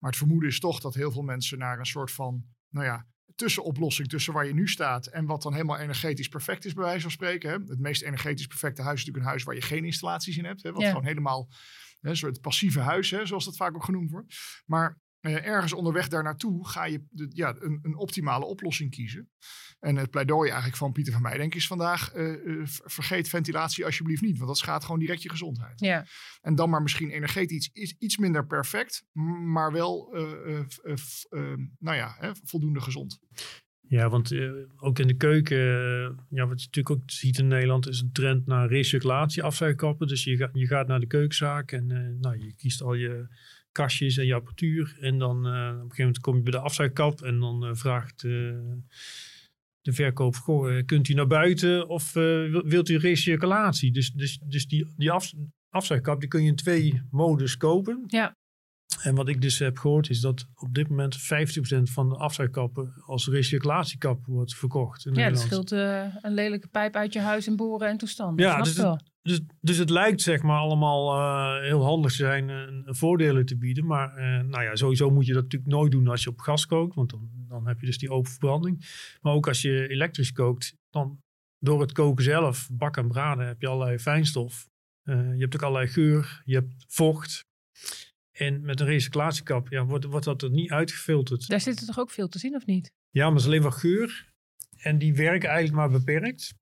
[0.00, 3.06] Maar het vermoeden is toch dat heel veel mensen naar een soort van, nou ja,
[3.34, 7.00] tussenoplossing tussen waar je nu staat en wat dan helemaal energetisch perfect is, bij wijze
[7.00, 7.50] van spreken.
[7.50, 7.56] Hè.
[7.56, 10.62] Het meest energetisch perfecte huis is natuurlijk een huis waar je geen installaties in hebt.
[10.62, 10.88] Hè, wat ja.
[10.88, 11.48] gewoon helemaal
[12.00, 14.34] hè, een soort passieve huis, hè, zoals dat vaak ook genoemd wordt.
[14.66, 19.30] Maar eh, ergens onderweg daar naartoe ga je de, ja, een, een, optimale oplossing kiezen.
[19.80, 24.36] En het pleidooi eigenlijk van Pieter van Meijdenk is vandaag: uh, vergeet ventilatie alsjeblieft niet,
[24.36, 25.80] want dat schaadt gewoon direct je gezondheid.
[25.80, 26.06] Ja.
[26.40, 29.04] En dan maar misschien energetisch iets, iets minder perfect,
[29.52, 30.60] maar wel, uh,
[31.78, 33.20] nou ja, hè, voldoende gezond.
[33.80, 34.32] Ja, want
[34.76, 35.58] ook in de keuken,
[36.28, 40.06] ja, wat je natuurlijk ook ziet in Nederland, is een trend naar recirculatie, afzuigkappen.
[40.06, 43.28] Dus je, ga, je gaat naar de keukenzaak en nou, je kiest al je
[43.72, 44.96] kastjes en je apparatuur.
[45.00, 47.74] En dan uh, op een gegeven moment kom je bij de afzuigkap en dan uh,
[47.74, 48.20] vraagt
[49.80, 52.12] de verkoop, goh, kunt u naar buiten of
[52.62, 53.92] wilt u recirculatie?
[53.92, 55.32] Dus, dus, dus die, die af,
[55.68, 58.04] afzuigkap die kun je in twee modus kopen.
[58.06, 58.36] Ja.
[59.02, 61.22] En wat ik dus heb gehoord is dat op dit moment 50%
[61.82, 65.06] van de afzuigkappen als recirculatiekap wordt verkocht.
[65.06, 65.50] In ja, Nederland.
[65.50, 68.44] dat scheelt een lelijke pijp uit je huis en boren en toestanden.
[68.44, 72.50] Ja, dus het, dus, dus het lijkt zeg maar allemaal uh, heel handig te zijn
[72.50, 73.86] en uh, voordelen te bieden.
[73.86, 76.66] Maar uh, nou ja, sowieso moet je dat natuurlijk nooit doen als je op gas
[76.66, 76.94] kookt.
[76.94, 78.88] Want dan, dan heb je dus die open verbranding.
[79.20, 81.18] Maar ook als je elektrisch kookt, dan
[81.58, 84.68] door het koken zelf, bakken en braden, heb je allerlei fijnstof.
[85.02, 87.48] je hebt ook allerlei geur, je hebt vocht.
[88.40, 91.48] En met een recyclatiekap ja, wordt, wordt dat er niet uitgefilterd.
[91.48, 92.92] Daar zitten toch ook filters in, of niet?
[93.10, 94.32] Ja, maar het is alleen maar geur.
[94.76, 96.54] En die werken eigenlijk maar beperkt.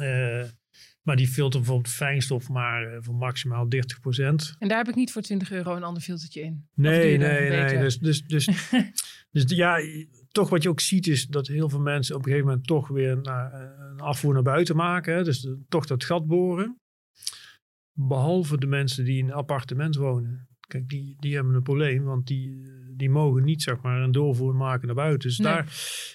[0.00, 0.44] Uh,
[1.02, 3.68] maar die filtert bijvoorbeeld fijnstof maar uh, voor maximaal 30%.
[4.58, 6.68] En daar heb ik niet voor 20 euro een ander filtertje in.
[6.74, 7.78] Nee, nee, nee.
[7.78, 8.48] Dus, dus, dus,
[9.30, 9.80] dus ja,
[10.28, 12.88] toch wat je ook ziet is dat heel veel mensen op een gegeven moment toch
[12.88, 15.14] weer naar, uh, een afvoer naar buiten maken.
[15.14, 15.24] Hè?
[15.24, 16.78] Dus de, toch dat gat boren.
[17.92, 20.49] Behalve de mensen die in een appartement wonen.
[20.70, 22.62] Kijk, die, die hebben een probleem, want die,
[22.96, 25.28] die mogen niet zeg maar een doorvoer maken naar buiten.
[25.28, 25.64] Dus, daar,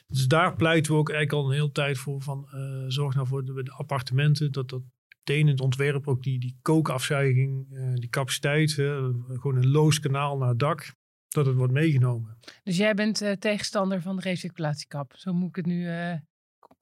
[0.07, 3.27] dus daar pleiten we ook eigenlijk al een hele tijd voor van uh, zorg nou
[3.27, 4.81] voor de, de, appartementen dat dat
[5.17, 10.37] meteen in het ontwerp ook die, die kookafzuiging, uh, die capaciteit, gewoon een loos kanaal
[10.37, 10.93] naar het dak,
[11.27, 12.37] dat het wordt meegenomen.
[12.63, 15.87] Dus jij bent uh, tegenstander van de recirculatiekap, zo moet ik het nu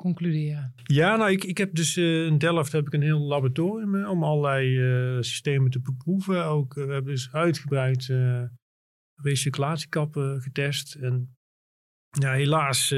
[0.04, 0.74] concluderen?
[0.84, 4.24] Ja, nou, ik, ik heb dus uh, in Delft heb ik een heel laboratorium om
[4.24, 6.46] allerlei uh, systemen te beproeven.
[6.46, 8.13] Ook, uh, we hebben dus uitgebreid
[9.16, 10.96] recyclatiekappen getest.
[10.96, 11.36] En
[12.10, 12.94] ja, helaas,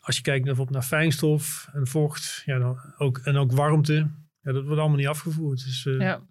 [0.00, 3.94] als je kijkt bijvoorbeeld naar fijnstof en vocht ja, dan ook, en ook warmte,
[4.40, 5.64] ja, dat wordt allemaal niet afgevoerd.
[5.64, 6.26] Dus, ja, oké,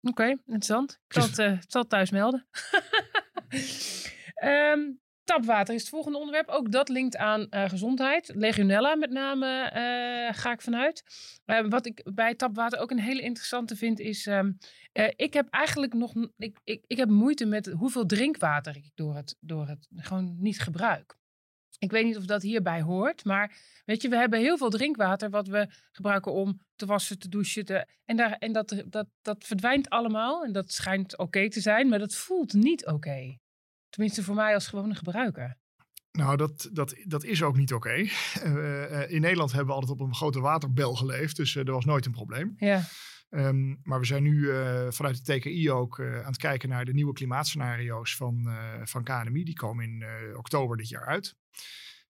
[0.00, 1.00] okay, interessant.
[1.06, 2.46] Ik zal, het, het, zal thuis melden.
[4.44, 6.48] um, Tapwater is het volgende onderwerp.
[6.48, 8.32] Ook dat linkt aan uh, gezondheid.
[8.34, 11.04] Legionella met name uh, ga ik vanuit.
[11.46, 14.26] Uh, wat ik bij tapwater ook een hele interessante vind is...
[14.26, 14.58] Um,
[15.16, 16.12] ik heb eigenlijk nog...
[16.36, 20.60] Ik, ik, ik heb moeite met hoeveel drinkwater ik door het, door het gewoon niet
[20.60, 21.16] gebruik.
[21.78, 25.30] Ik weet niet of dat hierbij hoort, maar weet je, we hebben heel veel drinkwater
[25.30, 27.86] wat we gebruiken om te wassen, te douchen.
[28.04, 31.98] En daar, en dat, dat, dat verdwijnt allemaal en dat schijnt oké te zijn, maar
[31.98, 33.38] dat voelt niet oké.
[33.94, 35.56] Tenminste voor mij als gewone gebruiker.
[36.12, 37.88] Nou, dat, dat, dat is ook niet oké.
[37.88, 38.10] Okay.
[38.44, 41.72] Uh, eh, in Nederland hebben we altijd op een grote waterbel geleefd, dus uh, er
[41.72, 42.54] was nooit een probleem.
[42.56, 42.82] Ja.
[43.30, 46.92] Um, maar we zijn nu uh, vanuit de TKI ook aan het kijken naar de
[46.92, 48.48] nieuwe klimaatscenario's van,
[48.84, 49.44] van KNMI.
[49.44, 50.04] Die komen in
[50.36, 51.36] oktober dit jaar uit.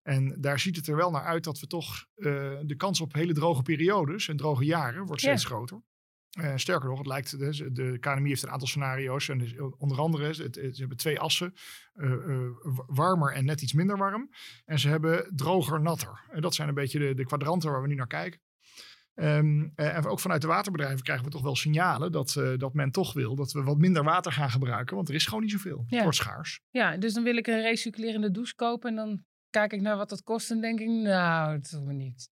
[0.01, 3.33] En daar ziet het er wel naar uit dat we toch de kans op hele
[3.33, 5.81] droge periodes en droge jaren wordt steeds groter.
[6.35, 9.29] Uh, sterker nog, het lijkt, de, de KNMI heeft een aantal scenario's.
[9.29, 11.53] En dus onder andere, het, het, ze hebben twee assen.
[11.95, 12.49] Uh, uh,
[12.87, 14.29] warmer en net iets minder warm.
[14.65, 16.25] En ze hebben droger, natter.
[16.31, 18.39] En dat zijn een beetje de, de kwadranten waar we nu naar kijken.
[19.15, 23.13] Um, en ook vanuit de waterbedrijven krijgen we toch wel signalen dat, dat men toch
[23.13, 24.95] wil dat we wat minder water gaan gebruiken.
[24.95, 25.83] Want er is gewoon niet zoveel.
[25.87, 25.95] Ja.
[25.95, 26.61] Het wordt schaars.
[26.69, 28.89] Ja, dus dan wil ik een recirculerende douche kopen.
[28.89, 31.93] En dan kijk ik naar wat dat kost en denk ik, nou, dat doen we
[31.93, 32.33] niet.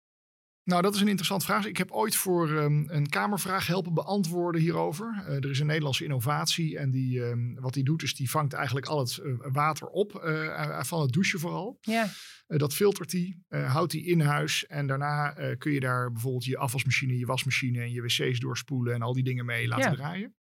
[0.66, 1.66] Nou, dat is een interessante vraag.
[1.66, 5.24] Ik heb ooit voor um, een Kamervraag helpen beantwoorden hierover.
[5.28, 8.52] Uh, er is een Nederlandse innovatie en die, um, wat die doet is die vangt
[8.52, 11.78] eigenlijk al het uh, water op, uh, van het douchen vooral.
[11.80, 12.08] Ja.
[12.46, 17.18] dat filtert die, houdt die in huis en daarna kun je daar bijvoorbeeld je afwasmachine,
[17.18, 19.96] je wasmachine en je wc's doorspoelen en al die dingen mee laten ja.
[19.96, 20.34] draaien.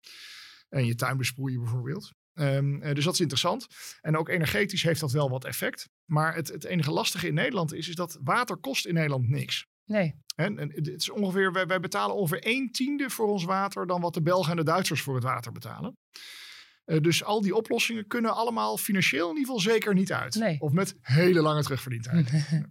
[0.69, 2.11] En je tuin besproeien bijvoorbeeld.
[2.33, 3.67] Um, dus dat is interessant.
[4.01, 5.89] En ook energetisch heeft dat wel wat effect.
[6.05, 9.67] Maar het, het enige lastige in Nederland is, is dat water kost in Nederland niks.
[9.85, 10.15] Nee.
[10.35, 14.01] En, en het is ongeveer, wij, wij, betalen ongeveer een tiende voor ons water dan
[14.01, 15.97] wat de Belgen en de Duitsers voor het water betalen.
[16.85, 20.35] Uh, dus al die oplossingen kunnen allemaal financieel in ieder geval zeker niet uit.
[20.35, 20.59] Nee.
[20.59, 22.31] Of met hele lange terugverdientijd.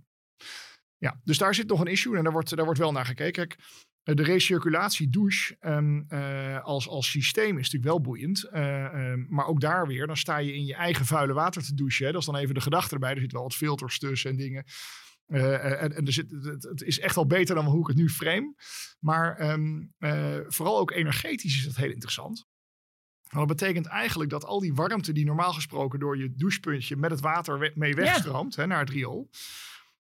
[1.07, 3.49] ja, dus daar zit nog een issue en daar wordt, daar wordt wel naar gekeken.
[3.49, 3.57] Kijk,
[4.03, 8.49] eh, de recirculatie douche um, uh, als, als systeem is natuurlijk wel boeiend.
[8.53, 11.75] Uh, um, maar ook daar weer, dan sta je in je eigen vuile water te
[11.75, 12.07] douchen.
[12.07, 12.13] Hè.
[12.13, 13.11] Dat is dan even de gedachte erbij.
[13.11, 14.65] Er zitten wel wat filters tussen en dingen.
[15.33, 17.97] Uh, en, en er zit, het, het, is echt wel beter dan hoe ik het
[17.97, 18.55] nu frame.
[18.99, 22.47] Maar um, uh, vooral ook energetisch is dat heel interessant.
[23.29, 27.21] dat betekent eigenlijk dat al die warmte die normaal gesproken door je douchepuntje met het
[27.21, 28.61] water mee wegstroomt ja.
[28.61, 29.31] hè, naar het riool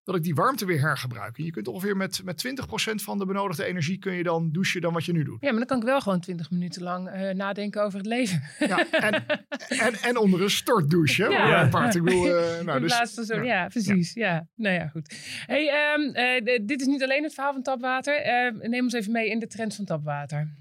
[0.04, 1.38] dat ik die warmte weer hergebruik.
[1.38, 2.50] En je kunt ongeveer met, met 20%
[2.94, 5.40] van de benodigde energie kun je dan douchen dan wat je nu doet.
[5.40, 8.42] Ja, maar dan kan ik wel gewoon 20 minuten lang uh, nadenken over het leven.
[8.58, 9.24] Ja, en,
[9.68, 11.30] en, en onder een stortdouche.
[11.30, 11.46] Ja.
[11.46, 11.62] ja.
[11.62, 11.94] Apart.
[11.94, 13.42] Ik bedoel, uh, nou, dus, van zo, ja.
[13.42, 13.66] ja.
[13.66, 14.12] precies.
[14.12, 14.26] Ja.
[14.26, 14.46] ja.
[14.56, 15.14] nou ja, goed.
[15.46, 18.22] Hey, um, uh, dit is niet alleen het verhaal van tapwater.
[18.60, 20.60] neem ons even mee in de trends van tapwater.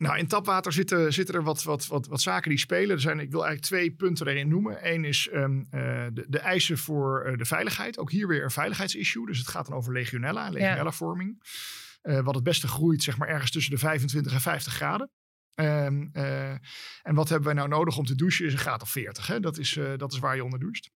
[0.00, 2.90] Nou, in tapwater zitten, zitten er wat, wat, wat, wat zaken die spelen.
[2.90, 4.92] Er zijn, ik wil eigenlijk twee punten erin noemen.
[4.92, 7.98] Eén is um, uh, de, de, eisen voor uh, de veiligheid.
[7.98, 9.26] Ook hier weer een veiligheidsissue.
[9.26, 11.38] Dus het gaat dan over legionella legionella-vorming.
[12.02, 12.12] Ja.
[12.12, 15.10] Uh, wat het beste groeit, zeg maar, ergens tussen de 25 en 50 graden.
[15.54, 16.10] Um,
[17.02, 18.46] en wat hebben wij nou nodig om te douchen?
[18.46, 19.26] Is een graad of 40.
[19.26, 19.40] Hè?
[19.40, 20.90] Dat, is, dat is waar je onder doucht.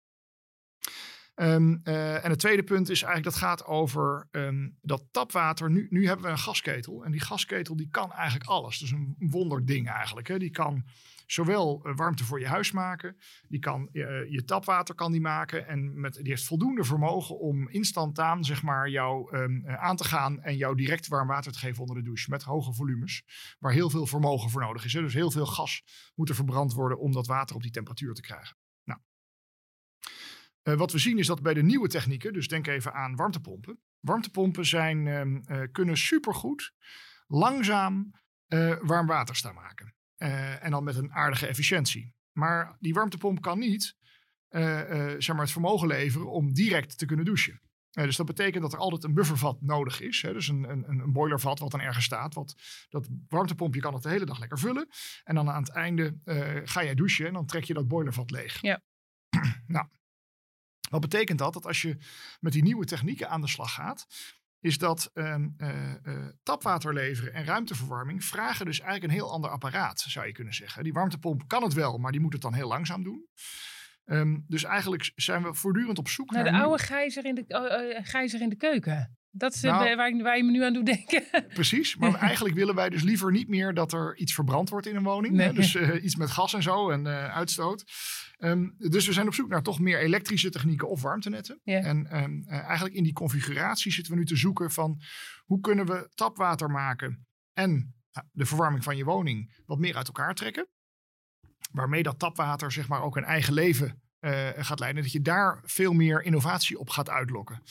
[1.34, 5.70] Um, uh, en het tweede punt is eigenlijk dat gaat over um, dat tapwater.
[5.70, 8.78] Nu, nu hebben we een gasketel en die gasketel die kan eigenlijk alles.
[8.78, 10.28] Dus een wonderding eigenlijk.
[10.28, 10.38] Hè.
[10.38, 10.84] Die kan
[11.26, 13.16] zowel uh, warmte voor je huis maken,
[13.48, 17.68] die kan uh, je tapwater kan die maken en met, die heeft voldoende vermogen om
[17.68, 21.80] instantaan zeg maar jou um, aan te gaan en jou direct warm water te geven
[21.80, 23.22] onder de douche met hoge volumes,
[23.58, 24.92] waar heel veel vermogen voor nodig is.
[24.92, 25.82] Dus heel veel gas
[26.14, 28.56] moet er verbrand worden om dat water op die temperatuur te krijgen.
[30.62, 33.80] Uh, wat we zien is dat bij de nieuwe technieken, dus denk even aan warmtepompen.
[34.00, 36.72] Warmtepompen zijn, uh, kunnen supergoed
[37.26, 38.10] langzaam
[38.48, 39.94] uh, warm water staan maken.
[40.60, 42.14] en dan met een aardige efficiëntie.
[42.32, 43.96] Maar die warmtepomp kan niet
[45.18, 47.60] zeg maar het vermogen leveren om direct te kunnen douchen.
[47.90, 50.22] dus dat betekent dat er altijd een buffervat nodig is.
[50.22, 50.32] Hè?
[50.32, 52.34] Dus een, een, een boilervat wat dan ergens staat.
[52.34, 52.54] Wat,
[52.88, 54.88] dat warmtepompje kan het de hele dag lekker vullen.
[55.24, 56.16] En dan aan het einde
[56.64, 58.60] ga jij douchen en dan trek je dat boilervat leeg.
[58.60, 58.82] Ja.
[59.66, 59.86] nou,
[60.92, 61.52] wat betekent dat?
[61.52, 61.96] Dat als je
[62.40, 64.06] met die nieuwe technieken aan de slag gaat,
[64.60, 70.00] is dat uh, uh, tapwater leveren en ruimteverwarming vragen dus eigenlijk een heel ander apparaat,
[70.00, 70.84] zou je kunnen zeggen.
[70.84, 73.28] Die warmtepomp kan het wel, maar die moet het dan heel langzaam doen.
[74.04, 76.42] Um, dus eigenlijk zijn we voortdurend op zoek naar...
[76.42, 79.16] naar de oude gijzer in de, uh, gijzer in de keuken.
[79.34, 81.24] Dat is nou, waar, waar, je me nu aan doet denken.
[81.54, 84.96] Precies, maar eigenlijk willen wij dus liever niet meer dat er iets verbrand wordt in
[84.96, 85.34] een woning.
[85.34, 85.52] Nee.
[85.52, 87.84] Dus uh, iets met gas en zo en uh, uitstoot.
[88.38, 91.60] Um, dus we zijn op zoek naar toch meer elektrische technieken of warmtenetten.
[91.64, 91.80] Ja.
[91.80, 95.00] En um, uh, eigenlijk in die configuratie zitten we nu te zoeken van
[95.44, 97.94] hoe kunnen we tapwater maken en
[98.32, 100.68] de verwarming van je woning wat meer uit elkaar trekken.
[101.70, 104.02] Waarmee dat tapwater zeg maar ook een eigen leven
[104.56, 105.02] gaat leiden.
[105.02, 107.62] Dat je daar veel meer innovatie op gaat uitlokken.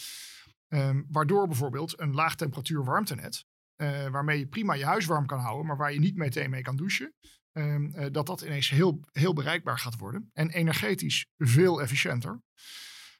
[0.74, 3.46] Um, waardoor bijvoorbeeld een laag temperatuur warmtenet,
[3.78, 6.62] uh, waarmee je prima je huis warm kan houden, maar waar je niet meteen mee
[6.62, 7.14] kan douchen,
[7.52, 10.30] um, uh, dat dat ineens heel, heel bereikbaar gaat worden.
[10.34, 12.42] En energetisch veel efficiënter.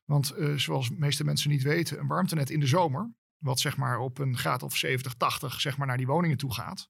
[0.06, 3.78] Want uh, zoals de meeste mensen niet weten, een warmtenet in de zomer, wat zeg
[3.78, 6.90] maar op een graad of 70, 80 zeg maar naar die woningen toe gaat.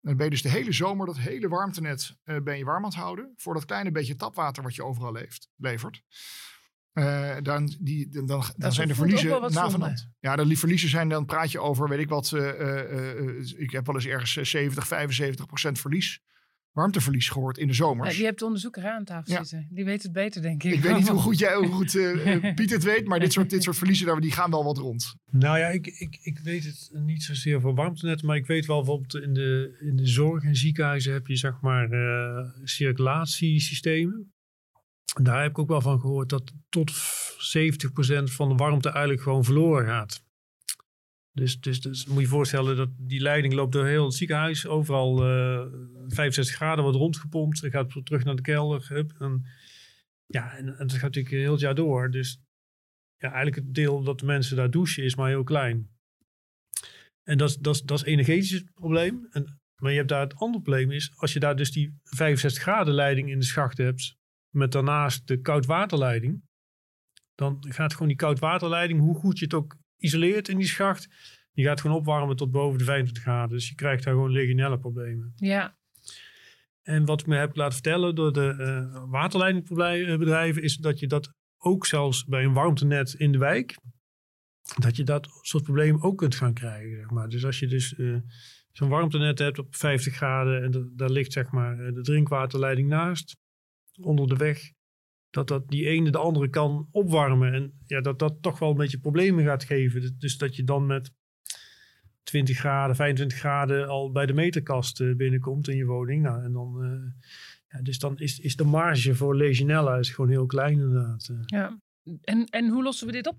[0.00, 2.98] Dan ben je dus de hele zomer dat hele warmtenet ben je warm aan het
[2.98, 3.32] houden.
[3.36, 6.02] Voor dat kleine beetje tapwater wat je overal leeft, levert.
[6.98, 10.08] Uh, dan, die, dan, dan, dan zijn de verliezen na vanand.
[10.20, 13.86] Ja, de verliezen zijn dan praat je over, weet ik wat, uh, uh, ik heb
[13.86, 16.20] wel eens ergens 70, 75 procent verlies.
[16.72, 18.12] Warmteverlies gehoord in de zomers.
[18.12, 19.44] Ja, je hebt de onderzoeker aan tafel ja.
[19.44, 19.68] zitten.
[19.70, 20.72] Die weet het beter, denk ik.
[20.72, 21.92] Ik weet niet hoe goed, jij, hoe goed
[22.54, 25.14] Piet het weet, maar dit soort, dit soort verliezen die gaan wel wat rond.
[25.30, 28.76] Nou ja, ik, ik, ik weet het niet zozeer voor warmtenet, maar ik weet wel
[28.76, 31.88] bijvoorbeeld in de, in de zorg en ziekenhuizen heb je zeg maar
[32.64, 34.35] circulatiesystemen.
[35.22, 36.94] Daar heb ik ook wel van gehoord dat tot 70%
[38.22, 40.24] van de warmte eigenlijk gewoon verloren gaat.
[41.32, 44.66] Dus, dus, dus moet je voorstellen dat die leiding loopt door heel het ziekenhuis.
[44.66, 45.72] Overal uh, eh,
[46.06, 47.60] 65 graden wordt rondgepompt.
[47.60, 48.88] Dan gaat terug naar de kelder.
[48.88, 49.46] Hup, en,
[50.26, 52.10] ja, en, dat gaat natuurlijk heel het jaar door.
[52.10, 52.40] Dus
[53.16, 55.90] ja, eigenlijk het deel dat de mensen daar douchen is maar heel klein.
[57.22, 59.26] En dat, dat, dat is energetisch het probleem.
[59.30, 62.62] En, maar je hebt daar het andere probleem is, als je daar dus die 65
[62.62, 64.15] graden leiding in de schacht hebt,
[64.56, 66.42] met daarnaast de koudwaterleiding.
[67.34, 71.08] Dan gaat gewoon die koudwaterleiding, hoe goed je het ook isoleert in die schacht,
[71.52, 73.56] die gaat gewoon opwarmen tot boven de 25 graden.
[73.56, 75.32] Dus je krijgt daar gewoon legionelle problemen.
[75.36, 75.76] Ja.
[76.82, 81.34] En wat ik me heb laten vertellen door de uh, waterleidingbedrijven is dat je dat
[81.58, 83.76] ook zelfs bij een warmtenet in de wijk,
[84.78, 86.96] dat je dat soort problemen ook kunt gaan krijgen.
[86.96, 87.28] Zeg maar.
[87.28, 88.18] Dus als je dus uh,
[88.72, 93.36] zo'n warmtenet hebt op 50 graden en daar ligt zeg maar de drinkwaterleiding naast,
[94.00, 94.72] onder de weg,
[95.30, 97.54] dat dat die ene de andere kan opwarmen.
[97.54, 100.16] En ja, dat dat toch wel een beetje problemen gaat geven.
[100.18, 101.12] Dus, dat je dan met
[102.22, 106.22] 20 graden, 25 graden al bij de meterkast uh, binnenkomt in je woning.
[106.22, 107.12] Nou, en dan, uh,
[107.68, 111.28] ja, dus dan is, is de marge voor Legionella is gewoon heel klein inderdaad.
[111.30, 111.38] Uh.
[111.46, 111.80] Ja,
[112.22, 113.36] en, en hoe lossen we dit op?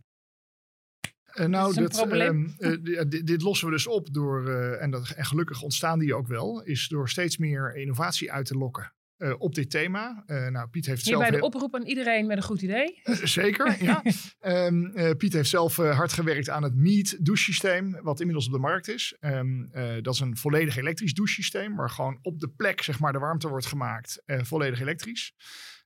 [1.39, 5.62] Uh, nou, dat, uh, uh, dit, lossen we dus op door, en, dat, en gelukkig
[5.62, 8.93] ontstaan die ook wel, is door steeds meer innovatie uit te lokken.
[9.18, 10.24] Uh, op dit thema.
[10.28, 11.40] Uh, nou, Piet heeft Hierbij zelf.
[11.40, 13.02] de oproep aan iedereen met een goed idee.
[13.04, 14.04] Uh, zeker, ja.
[14.42, 18.88] um, Piet heeft zelf hard gewerkt aan het Meet douchesysteem, wat inmiddels op de markt
[18.88, 19.18] is.
[19.20, 19.70] Um,
[20.02, 23.50] dat is een volledig elektrisch douchesysteem, waar gewoon op de plek zeg maar, de warmte
[23.50, 25.34] wordt gemaakt, volledig elektrisch.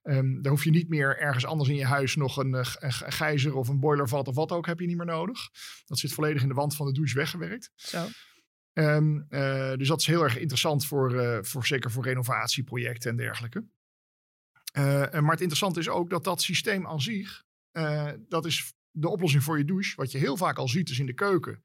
[0.02, 3.56] Um, daar hoef je niet meer ergens anders in je huis nog een, een, gijzer
[3.56, 5.48] of een boilervat of wat ook heb je niet meer nodig.
[5.86, 7.70] Dat zit volledig in de wand van de douche weggewerkt.
[7.74, 8.06] Zo.
[8.74, 13.16] Um, uh, dus dat is heel erg interessant voor, uh, voor zeker voor renovatieprojecten en
[13.16, 13.64] dergelijke.
[14.78, 17.44] Uh, maar het interessante is ook dat dat systeem aan zich,
[18.28, 19.96] dat is de oplossing voor je douche.
[19.96, 21.62] Wat je heel vaak al ziet is in de keuken.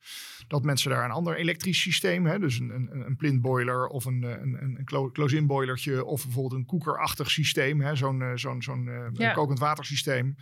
[0.47, 4.23] Dat mensen daar een ander elektrisch systeem, hè, dus een, een, een plintboiler of een,
[4.23, 9.33] een, een close-in boilertje of bijvoorbeeld een koekerachtig systeem, zo'n zo'n zo'n ja.
[9.33, 10.35] kokend watersysteem.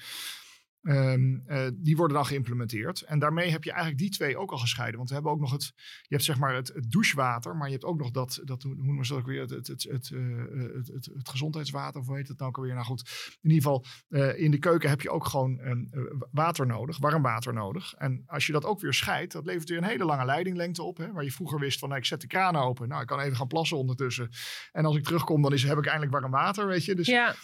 [0.87, 3.01] Um, uh, die worden dan geïmplementeerd.
[3.01, 4.97] En daarmee heb je eigenlijk die twee ook al gescheiden.
[4.97, 7.85] Want we hebben ook nog het, je hebt zeg maar het, douchewater, maar je hebt
[7.85, 10.73] ook nog dat, dat hoe noemen we dat ook weer, het, het, het, het, uh,
[10.73, 12.73] het, gezondheidswater, of hoe heet het nou ook alweer?
[12.73, 15.89] Nou goed, in ieder geval, uh, in de keuken heb je ook gewoon um,
[16.31, 17.93] water nodig, warm water nodig.
[17.93, 20.97] En als je dat ook weer scheidt, dat levert weer een hele lange leidinglengte op.
[20.97, 23.19] Hè, waar je vroeger wist van, nou, ik zet de kraan open, nou, ik kan
[23.19, 24.29] even gaan plassen ondertussen.
[24.71, 26.95] En als ik terugkom, dan is, heb ik eindelijk warm water, weet je.
[26.95, 27.35] Dus ja.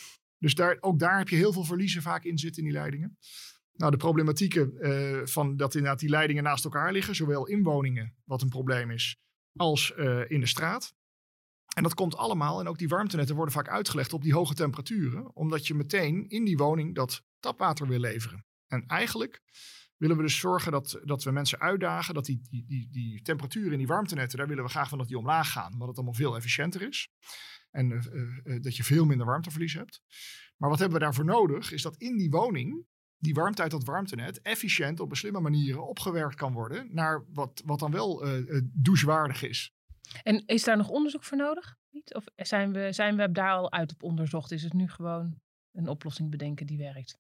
[0.41, 3.17] Dus daar, ook daar heb je heel veel verliezen vaak in zitten in die leidingen.
[3.73, 8.15] Nou, de problematieken uh, van dat inderdaad die leidingen naast elkaar liggen, zowel in woningen,
[8.23, 9.17] wat een probleem is,
[9.55, 10.93] als uh, in de straat.
[11.75, 15.35] En dat komt allemaal, en ook die warmtenetten worden vaak uitgelegd op die hoge temperaturen,
[15.35, 18.45] omdat je meteen in die woning dat tapwater wil leveren.
[18.67, 19.41] En eigenlijk
[19.97, 23.71] willen we dus zorgen dat, dat we mensen uitdagen dat die, die, die, die temperatuur
[23.71, 26.15] in die warmtenetten, daar willen we graag van dat die omlaag gaan, omdat het allemaal
[26.15, 27.09] veel efficiënter is.
[27.71, 28.01] En uh,
[28.43, 30.01] uh, dat je veel minder warmteverlies hebt.
[30.57, 32.85] Maar wat hebben we daarvoor nodig, is dat in die woning
[33.17, 37.61] die warmte uit dat warmtenet efficiënt op een slimme manier opgewerkt kan worden naar wat,
[37.65, 39.73] wat dan wel uh, douchewaardig is.
[40.23, 41.75] En is daar nog onderzoek voor nodig?
[42.15, 44.51] Of zijn we, zijn we daar al uit op onderzocht?
[44.51, 45.39] Is het nu gewoon
[45.71, 47.19] een oplossing bedenken die werkt?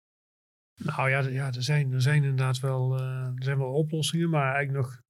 [0.75, 4.53] Nou ja, ja er, zijn, er zijn inderdaad wel, uh, er zijn wel oplossingen, maar
[4.55, 5.01] eigenlijk nog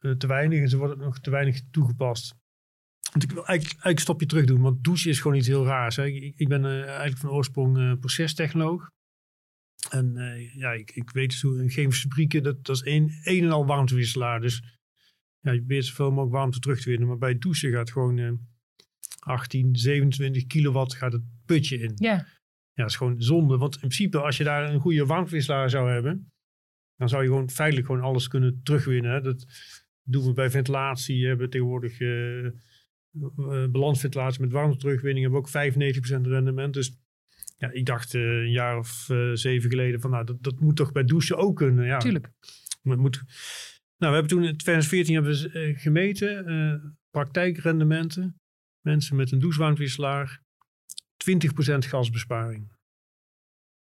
[0.00, 0.60] uh, te weinig.
[0.60, 2.34] En ze worden nog te weinig toegepast.
[3.10, 5.64] Want ik wil eigenlijk, eigenlijk een stapje terug doen, want douchen is gewoon iets heel
[5.64, 5.96] raars.
[5.96, 6.06] Hè.
[6.06, 8.90] Ik, ik ben uh, eigenlijk van oorsprong procestechnoloog.
[9.90, 10.14] En
[10.54, 13.50] ja, ik, ik weet dus hoe een chemische fabrieken, dat, dat is een, een en
[13.50, 14.40] al warmtewisselaar.
[14.40, 14.62] Dus
[15.40, 17.08] ja, je probeert zoveel mogelijk warmte terug te winnen.
[17.08, 18.40] Maar bij douchen gaat gewoon
[19.20, 21.92] 18, 27 kilowatt gaat het putje in.
[21.94, 22.26] Ja.
[22.72, 23.56] Ja, dat is gewoon zonde.
[23.56, 26.32] Want in principe, als je daar een goede warmtewisselaar zou hebben,
[26.96, 29.22] dan zou je gewoon feitelijk gewoon alles kunnen terugwinnen.
[29.22, 29.46] Dat
[30.02, 31.22] doen we bij ventilatie.
[31.22, 31.98] We hebben tegenwoordig
[33.70, 35.24] balansventilatie met warmte-terugwinning.
[35.24, 36.74] Hebben we ook 95% rendement.
[36.74, 36.98] Dus
[37.56, 40.76] ja, ik dacht uh, een jaar of uh, zeven geleden van nou, dat, dat moet
[40.76, 41.86] toch bij douchen ook kunnen.
[41.86, 42.30] Ja, Tuurlijk.
[42.82, 43.22] Het moet,
[43.96, 48.40] nou, we hebben toen in 2014 hebben we gemeten, praktijkrendementen.
[48.80, 50.42] Mensen met een douchewarmtewisselaar
[51.30, 51.38] 20%
[51.78, 52.72] gasbesparing.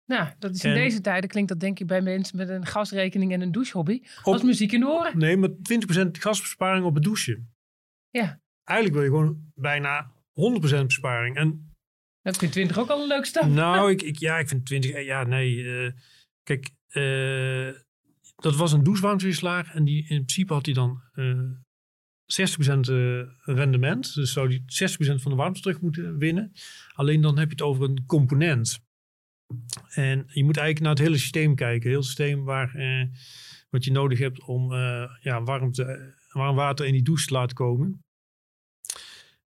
[0.06, 3.34] Nou, dat is in deze tijden klinkt dat denk ik bij mensen met een gasrekening
[3.34, 5.17] en een douchehobby als muziek in de oren.
[5.17, 5.54] Nee, maar 20%
[6.12, 7.54] gasbesparing op het douchen.
[8.10, 8.40] Ja.
[8.63, 10.12] Eigenlijk wil je gewoon bijna
[10.82, 11.36] 100% besparing.
[11.36, 11.76] En
[12.21, 13.45] dat vind 20 ook al een leuk stap.
[13.45, 15.56] Nou, ik, ik, ja, ik vind 20, eh, ja, nee.
[15.56, 15.91] Uh,
[16.43, 17.74] kijk, uh,
[18.36, 21.52] dat was een douchewarmtewisselaar en die, in principe had hij dan uh,
[22.39, 24.15] 60% uh, rendement.
[24.15, 26.52] Dus zou die 60% van de warmte terug moeten winnen.
[26.93, 28.80] Alleen dan heb je het over een component.
[29.89, 31.89] En je moet eigenlijk naar het hele systeem kijken.
[31.89, 33.06] Heel systeem waar, eh,
[33.69, 34.74] wat je nodig hebt om
[35.21, 38.04] ja, warmte, warm water in die douche te laten komen.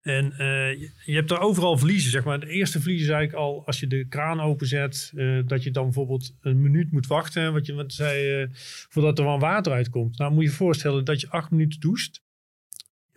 [0.05, 2.39] En uh, je, hebt daar overal verliezen, zeg maar.
[2.39, 5.83] De eerste verlies is eigenlijk al als je de kraan openzet, uh, dat je dan
[5.83, 8.47] bijvoorbeeld een minuut moet wachten, wat je wat zei, uh,
[8.89, 10.17] voordat er warm water uitkomt.
[10.17, 12.23] Nou moet je je voorstellen dat je acht minuten doucht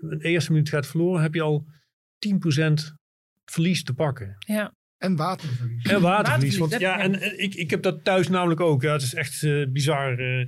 [0.00, 1.66] de eerste minuut gaat verloren, heb je al
[2.18, 2.94] 10%
[3.44, 4.36] verlies te pakken.
[4.38, 4.76] Ja.
[4.98, 5.84] En waterverlies.
[5.84, 6.56] En waterverlies.
[6.56, 8.82] Want, ja, en, ik, ik heb dat thuis namelijk ook.
[8.82, 10.20] Ja, het is echt uh, bizar.
[10.20, 10.46] Uh.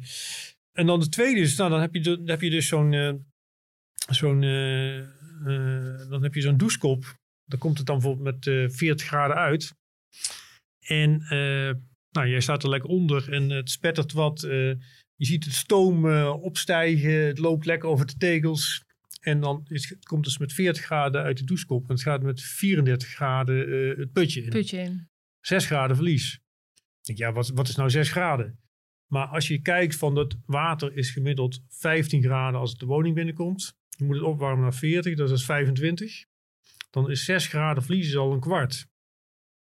[0.72, 3.12] En dan de tweede is, nou, dan heb je, dan heb je dus zo'n, uh,
[4.10, 4.42] zo'n,
[6.08, 7.18] dan heb je zo'n douchekop.
[7.44, 9.74] Dan komt het dan bijvoorbeeld met 40 graden uit.
[10.80, 11.18] En
[12.10, 14.40] nou, jij staat er lekker onder en het spettert wat.
[14.40, 17.26] je ziet het stoom opstijgen.
[17.26, 18.84] Het loopt lekker over de tegels.
[19.20, 21.88] En dan is, het komt dus met 40 graden uit de douchekop.
[21.88, 24.50] En het gaat met 34 graden uh, het putje in.
[24.50, 25.08] Putje in.
[25.40, 26.34] 6 graden verlies.
[27.00, 28.58] Ik denk, ja, wat, wat is nou 6 graden?
[29.12, 33.14] Maar als je kijkt van dat water is gemiddeld 15 graden als het de woning
[33.14, 33.78] binnenkomt.
[34.00, 36.24] Je moet het opwarmen naar 40, dat is 25.
[36.90, 38.86] Dan is 6 graden verlies al een kwart.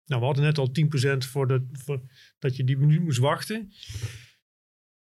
[0.05, 2.03] Nou, we hadden net al 10% voor, de, voor
[2.39, 3.73] dat je die minuut moest wachten.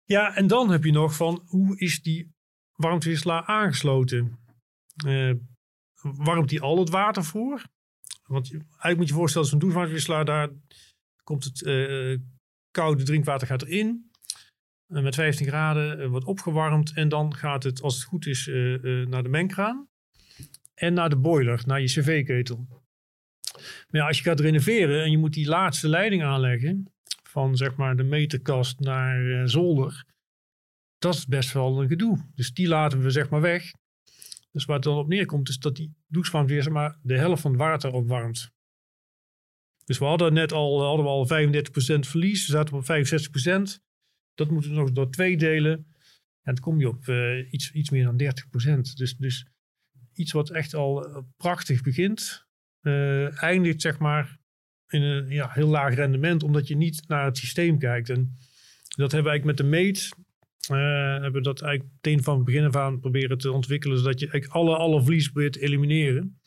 [0.03, 2.31] Ja, en dan heb je nog van hoe is die
[2.71, 4.39] warmtewisselaar aangesloten.
[5.05, 5.33] Uh,
[6.01, 7.63] warmt die al het water voor?
[8.23, 10.49] Want eigenlijk moet je voorstellen, zo'n douchewarmtewisselaar, daar
[11.23, 12.17] komt het uh,
[12.71, 14.10] koude drinkwater gaat erin.
[14.91, 16.93] Uh, met 15 graden wordt opgewarmd.
[16.93, 18.45] En dan gaat het, als het goed is,
[19.07, 19.89] naar de mengkraan.
[20.73, 22.67] En naar de boiler, naar je cv-ketel.
[23.89, 26.93] Maar ja, als je gaat renoveren en je moet die laatste leiding aanleggen.
[27.23, 30.05] Van zeg maar de meterkast naar zolder
[31.01, 32.29] dat is best wel een gedoe.
[32.35, 33.71] Dus die laten we zeg maar weg.
[34.51, 37.41] Dus waar het dan op neerkomt is dat die douchewarmte weer zeg maar de helft
[37.41, 38.51] van het water opwarmt.
[39.85, 42.47] Dus we hadden net al, hadden we al 35% verlies.
[42.47, 43.90] We zaten op 65%.
[44.41, 45.71] Dat moeten we nog door twee delen.
[46.41, 48.79] En dan kom je op uh, iets, iets meer dan 30%.
[48.93, 49.45] Dus, dus
[50.13, 52.45] iets wat echt al uh, prachtig begint.
[52.81, 54.39] Uh, eindigt zeg maar
[54.87, 56.43] in een ja, heel laag rendement.
[56.43, 58.09] Omdat je niet naar het systeem kijkt.
[58.09, 58.37] En
[58.95, 60.09] dat hebben we eigenlijk met de meet
[60.71, 64.27] uh, hebben dat eigenlijk meteen van het begin af aan proberen te ontwikkelen, zodat je
[64.27, 66.39] eigenlijk alle, alle verlies probeert te elimineren.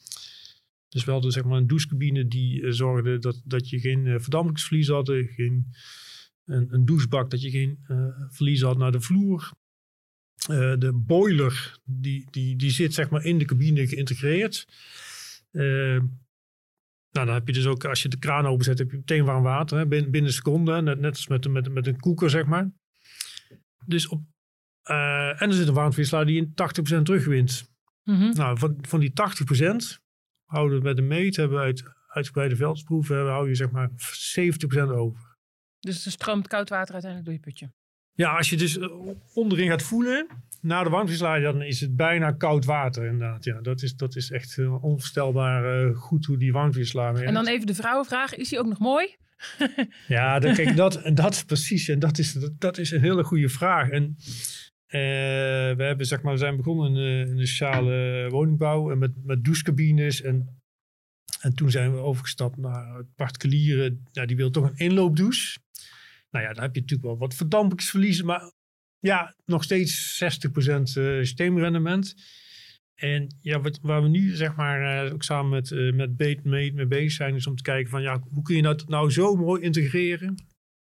[0.88, 5.08] Dus we hadden zeg maar een douchecabine die zorgde dat, dat je geen verdampingsverlies had,
[5.08, 5.66] geen,
[6.44, 7.78] een, een douchebak dat je geen
[8.28, 9.50] verlies had naar de vloer.
[10.78, 14.66] de boiler die, die, die zit zeg maar in de cabine geïntegreerd.
[17.14, 19.42] Nou, dan heb je dus ook, als je de kraan openzet, heb je meteen warm
[19.42, 19.78] water.
[19.78, 22.70] Hè, binnen, binnen seconden, net, net als met, met, met een koeker, zeg maar.
[23.86, 24.22] Dus op,
[24.90, 26.54] uh, en er zit een warmtewisselaar die in
[26.98, 27.72] 80% terugwint.
[28.02, 28.32] Mm -hmm.
[28.32, 29.14] Nou, van, van die 80%
[30.44, 33.94] houden we bij de meet, hebben we uit uitgebreide veldsproeven, hou je zeg maar 70%
[34.88, 35.33] over.
[35.84, 37.72] Dus er stroomt koud water uiteindelijk door je putje?
[38.12, 38.88] Ja, als je dus eh,
[39.34, 40.26] onderin gaat voelen,
[40.60, 43.44] na de warmtevlieslager, dan is het bijna koud water inderdaad.
[43.44, 47.46] Ja, dat is, dat is echt uh, onvoorstelbaar uh, goed hoe die warmtevlieslager En dan
[47.46, 49.16] even de vrouwenvraag, is hij ook nog mooi?
[50.08, 51.88] ja, dat, kijk, dat, dat precies.
[51.88, 53.90] En dat is, dat, dat is een hele goede vraag.
[53.90, 54.02] En
[54.86, 55.00] uh,
[55.76, 59.44] we, hebben, zeg maar, we zijn begonnen in, in de sociale woningbouw en met, met
[59.44, 60.22] douchecabines.
[60.22, 60.62] En,
[61.40, 64.06] en toen zijn we overgestapt naar particulieren.
[64.12, 65.58] Ja, die wil toch een inloopdouche.
[66.34, 68.26] Nou ja, dan heb je natuurlijk wel wat verdampingsverliezen.
[68.26, 68.52] Maar
[68.98, 72.14] ja, nog steeds 60% systeemrendement.
[72.94, 76.44] En ja, wat, waar we nu zeg maar uh, ook samen met, uh, met Beet
[76.44, 79.10] mee, mee bezig zijn, is om te kijken van ja, hoe kun je dat nou
[79.10, 80.34] zo mooi integreren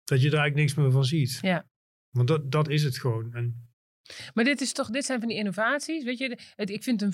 [0.04, 1.40] dat je er eigenlijk niks meer van ziet.
[1.42, 1.66] Ja.
[2.10, 3.34] Want dat, dat is het gewoon.
[3.34, 3.71] En,
[4.34, 6.04] maar dit, is toch, dit zijn van die innovaties.
[6.04, 7.14] Weet je, ik vind een,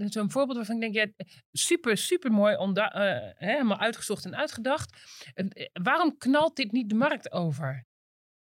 [0.00, 2.92] uh, zo'n voorbeeld waarvan ik denk, ja, super, super mooi, onda,
[3.36, 4.96] helemaal uitgezocht en uitgedacht.
[5.72, 7.84] waarom knalt dit niet de markt over?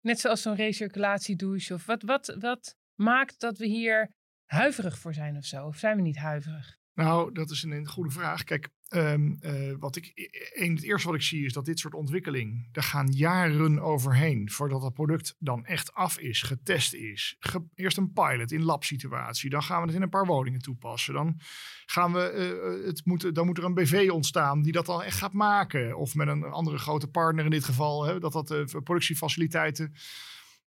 [0.00, 4.10] Net zoals zo'n recirculatiedouche of wat, wat, wat maakt dat we hier
[4.44, 5.66] huiverig voor zijn of zo?
[5.66, 6.80] Of zijn we niet huiverig?
[6.94, 8.44] Nou, dat is een, goede vraag.
[8.44, 10.12] Kijk, um, uh, wat ik,
[10.52, 14.50] een, het eerste wat ik zie is dat dit soort ontwikkeling, daar gaan jaren overheen
[14.50, 17.36] voordat het product dan echt af is, getest is.
[17.74, 21.14] Eerst een pilot in labsituatie, dan gaan we het in een paar woningen toepassen.
[21.14, 21.40] Dan,
[21.86, 25.18] gaan we, uh, het moet, dan moet er een BV ontstaan die dat dan echt
[25.18, 25.96] gaat maken.
[25.96, 29.94] Of met een andere grote partner in dit geval, hè, dat dat uh, productiefaciliteiten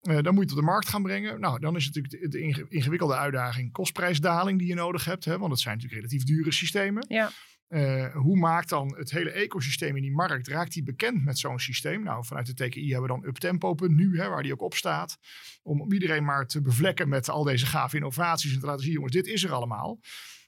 [0.02, 1.40] uh, dan moet je het op de markt gaan brengen.
[1.40, 5.24] Nou, dan is het natuurlijk de ingewikkelde uitdaging kostprijsdaling die je nodig hebt.
[5.24, 7.04] Hè, want het zijn natuurlijk relatief dure systemen.
[7.08, 7.30] Ja.
[7.68, 11.58] Uh, hoe maakt dan het hele ecosysteem in die markt, raakt die bekend met zo'n
[11.58, 12.02] systeem?
[12.02, 15.18] Nou, vanuit de TKI hebben we dan uptempo.nu, hè, waar die ook op staat.
[15.62, 19.12] Om iedereen maar te bevlekken met al deze gave innovaties en te laten zien, jongens,
[19.12, 20.00] dit is er allemaal.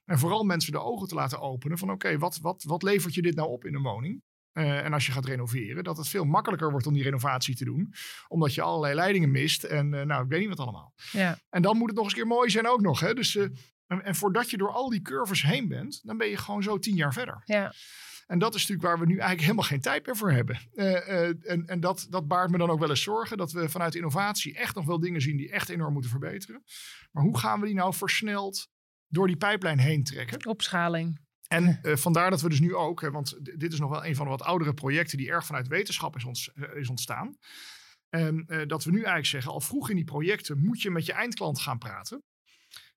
[0.04, 3.22] En vooral mensen de ogen te laten openen van oké, wat, wat, wat levert je
[3.22, 4.22] dit nou op in een woning?
[4.54, 7.64] Uh, en als je gaat renoveren, dat het veel makkelijker wordt om die renovatie te
[7.64, 7.94] doen.
[8.28, 10.94] Omdat je allerlei leidingen mist en uh, nou, ik weet niet wat allemaal.
[11.12, 11.38] Ja.
[11.50, 13.00] En dan moet het nog eens een keer mooi zijn ook nog.
[13.00, 13.14] Hè?
[13.14, 13.42] Dus, uh,
[13.86, 16.78] en, en, voordat je door al die curves heen bent, dan ben je gewoon zo
[16.78, 17.42] tien jaar verder.
[17.44, 17.72] Ja.
[18.26, 20.58] En dat is natuurlijk waar we nu eigenlijk helemaal geen tijd meer voor hebben.
[21.42, 24.56] en en dat, dat baart me dan ook wel eens zorgen dat we vanuit innovatie
[24.56, 26.64] echt nog wel dingen zien die echt enorm moeten verbeteren.
[27.10, 28.68] Maar hoe gaan we die nou versneld
[29.08, 30.46] door die pijplijn heen trekken?
[30.46, 31.23] Opschaling.
[31.48, 34.16] En uh, vandaar dat we dus nu ook, hè, want dit is nog wel een
[34.16, 37.36] van de wat oudere projecten die erg vanuit wetenschap is, ont, uh, is ontstaan.
[38.08, 41.06] En uh, dat we nu eigenlijk zeggen, al vroeg in die projecten moet je met
[41.06, 42.22] je eindklant gaan praten.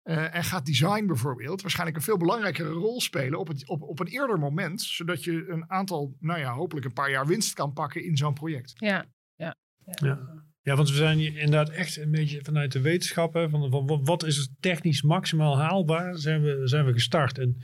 [0.03, 4.07] en gaat design bijvoorbeeld waarschijnlijk een veel belangrijkere rol spelen op, het, op, op een
[4.07, 4.81] eerder moment.
[4.81, 8.33] Zodat je een aantal, nou ja, hopelijk een paar jaar winst kan pakken in zo'n
[8.33, 8.73] project.
[8.75, 9.55] Ja, ja.
[9.85, 10.07] ja.
[10.07, 10.45] ja.
[10.67, 13.49] Ja, want we zijn inderdaad echt een beetje vanuit de wetenschappen.
[13.49, 17.37] Van, wat is het technisch maximaal haalbaar, zijn we, zijn we gestart.
[17.37, 17.57] En,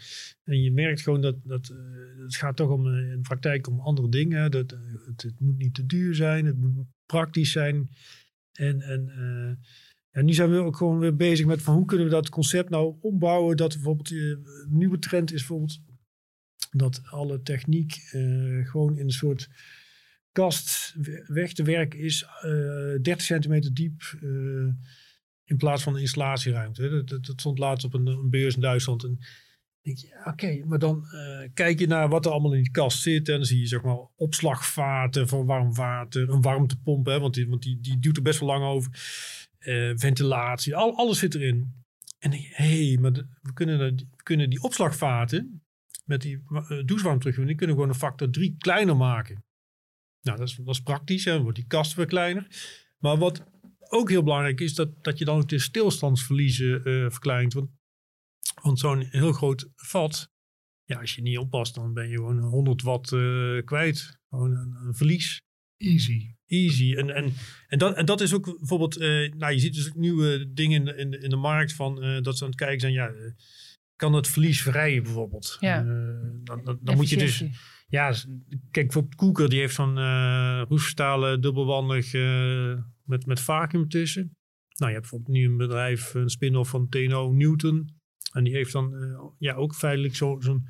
[0.44, 3.80] en je merkt gewoon dat, dat uh, het gaat toch om in de praktijk om
[3.80, 4.52] andere dingen.
[4.52, 7.90] Dat, uh, het, het, moet niet te duur zijn, het moet praktisch zijn.
[8.52, 9.12] En, en
[10.12, 12.70] uh, nu zijn we ook gewoon weer bezig met van hoe kunnen we dat concept
[12.70, 13.58] nou ombouwen.
[13.58, 15.80] Dat bijvoorbeeld een nieuwe trend is bijvoorbeeld
[16.72, 17.94] dat alle techniek
[18.64, 19.50] gewoon in een soort
[20.34, 20.96] kast
[21.28, 24.74] weg te werken is uh, 30 centimeter diep uh,
[25.44, 27.04] in plaats van een installatieruimte.
[27.06, 29.04] Dat, dat, stond laatst op een, een beurs in Duitsland.
[29.04, 29.20] En
[29.82, 33.02] denk je, oké, maar dan uh, kijk je naar wat er allemaal in die kast
[33.02, 33.30] zit.
[33.30, 37.48] En dan zie je zeg maar opslagvaten voor warm water, een warmtepomp, hè, want, die,
[37.48, 38.92] want die, die duwt er best wel lang over.
[39.96, 41.84] Ventilatie, al, alles zit erin.
[42.20, 45.64] En hé, hey, maar de, we, kunnen, we kunnen die opslagvaten
[46.06, 49.44] met die uh, douchewarmtruckwinning, die kunnen gewoon een factor 3 kleiner maken.
[50.24, 51.24] Nou, dat is, dat is praktisch.
[51.24, 52.48] Dan wordt die kast weer kleiner.
[52.98, 53.44] Maar wat
[53.88, 57.54] ook heel belangrijk is, dat, dat je dan ook de stilstandsverliezen uh, verkleint.
[57.54, 57.70] Want,
[58.62, 60.30] want zo'n heel groot vat,
[60.84, 64.20] ja, als je niet oppast, dan ben je gewoon 100 watt uh, kwijt.
[64.30, 65.42] Gewoon een, een, verlies.
[65.78, 66.36] Easy.
[66.46, 66.96] Easy.
[66.96, 67.34] En, en,
[67.68, 70.98] en, dat, en dat is ook bijvoorbeeld, uh, nou, je ziet dus nieuwe dingen in,
[70.98, 73.12] in, in de markt van dat ze aan het kijken zijn, ja,
[73.96, 75.58] kan het verlies vrijen bijvoorbeeld.
[75.60, 75.84] Ja.
[75.84, 77.44] dan dan, dan moet je dus
[77.94, 78.14] ja,
[78.72, 84.36] kijk, voor Koeker die heeft zo'n uh, roeststalen dubbelwandig uh, met, met vacuüm tussen.
[84.76, 87.90] Nou, je hebt bijvoorbeeld nu een bedrijf, een spin-off van TNO Newton.
[88.32, 90.62] En die heeft dan uh, ja, ook feitelijk zo'n zo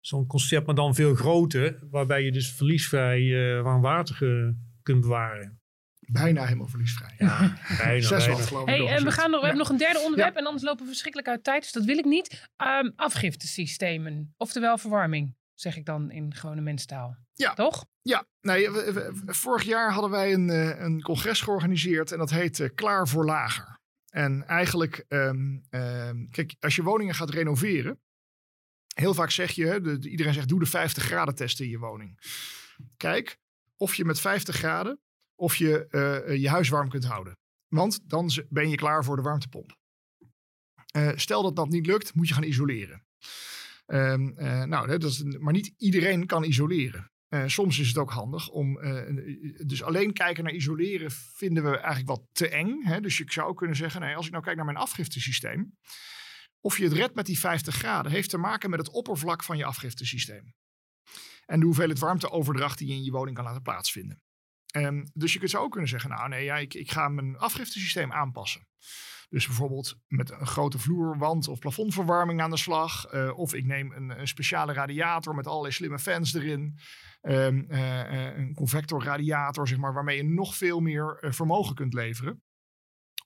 [0.00, 1.78] zo'n concept, maar dan veel groter.
[1.90, 5.60] Waarbij je dus verliesvrij uh, water kunt bewaren.
[6.00, 7.14] Bijna helemaal verliesvrij.
[7.18, 8.06] Ja, bijna.
[8.06, 8.42] Zes bijna.
[8.42, 9.52] geloof hey, en we, gaan nog, we ja.
[9.52, 10.40] hebben nog een derde onderwerp Ja.
[10.40, 11.62] en anders lopen we verschrikkelijk uit tijd.
[11.62, 12.48] Dus dat wil ik niet.
[12.82, 15.34] Um, afgiftesystemen, oftewel verwarming,
[15.64, 17.16] zeg ik dan in gewone mensentaal.
[17.34, 17.54] Ja.
[17.54, 17.86] Toch?
[18.02, 22.18] Ja, nee, we- we- we- vorig jaar hadden wij een, eh, een congres georganiseerd en
[22.18, 23.78] dat heet eh, Klaar voor Lager.
[24.08, 28.00] En eigenlijk, ehm, ehm, kijk, als je woningen gaat renoveren,
[28.94, 31.68] heel vaak zeg je, hè, de, de- iedereen zegt doe de 50 graden test in
[31.68, 32.18] je woning.
[32.96, 33.38] Kijk
[33.76, 35.00] of je met 50 graden,
[35.34, 37.38] of je eh, je huis warm kunt houden.
[37.68, 39.76] Want dan ben je klaar voor de warmtepomp.
[40.96, 43.06] Uh, stel dat dat niet lukt, moet je gaan isoleren.
[43.86, 47.10] Um, uh, nou, dat is, maar niet iedereen kan isoleren.
[47.28, 48.80] Uh, soms is het ook handig om.
[49.66, 52.82] dus alleen kijken naar isoleren vinden we eigenlijk wat te eng.
[52.82, 53.00] Hè?
[53.00, 55.76] Dus je zou kunnen zeggen: nee, als ik nou kijk naar mijn afgiftesysteem.
[56.60, 59.56] Of je het redt met die 50 graden, heeft te maken met het oppervlak van
[59.56, 60.54] je afgiftesysteem.
[61.46, 64.22] En de hoeveelheid warmteoverdracht die je in je woning kan laten plaatsvinden.
[64.76, 67.36] Um, dus je kunt zo ook kunnen zeggen: Nou, nee, ja, ik, ik ga mijn
[67.36, 68.66] afgiftesysteem aanpassen.
[69.28, 73.14] Dus bijvoorbeeld met een grote vloerwand of plafondverwarming aan de slag.
[73.14, 76.78] Uh, of ik neem een, een, speciale radiator met allerlei slimme fans erin.
[77.22, 82.42] Um, uh, een convectorradiator, zeg maar, waarmee je nog veel meer vermogen kunt leveren.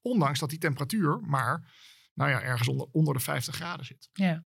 [0.02, 1.72] Ondanks dat die temperatuur maar
[2.18, 4.08] nou ja, ergens onder, onder de 50 graden zit.
[4.12, 4.44] Ja.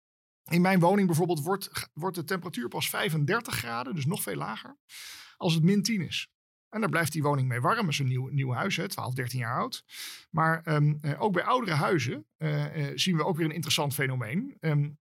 [0.51, 4.78] In mijn woning bijvoorbeeld wordt, wordt de temperatuur pas 35 graden, dus nog veel lager,
[5.36, 6.28] als het min 10 is.
[6.70, 7.80] En daar blijft die woning mee warm.
[7.80, 9.84] Dat is een nieuw, nieuw huis, hè, 12, 13 jaar oud.
[10.30, 13.94] Maar um, uh, ook bij oudere huizen uh, uh, zien we ook weer een interessant
[13.94, 14.56] fenomeen.
[14.60, 14.98] Um,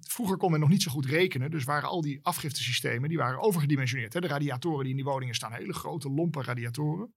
[0.00, 1.50] vroeger kon men nog niet zo goed rekenen.
[1.50, 4.12] Dus waren al die afgiftesystemen die waren overgedimensioneerd.
[4.12, 4.20] Hè.
[4.20, 7.14] De radiatoren die in die woningen staan, hele grote, lompe radiatoren.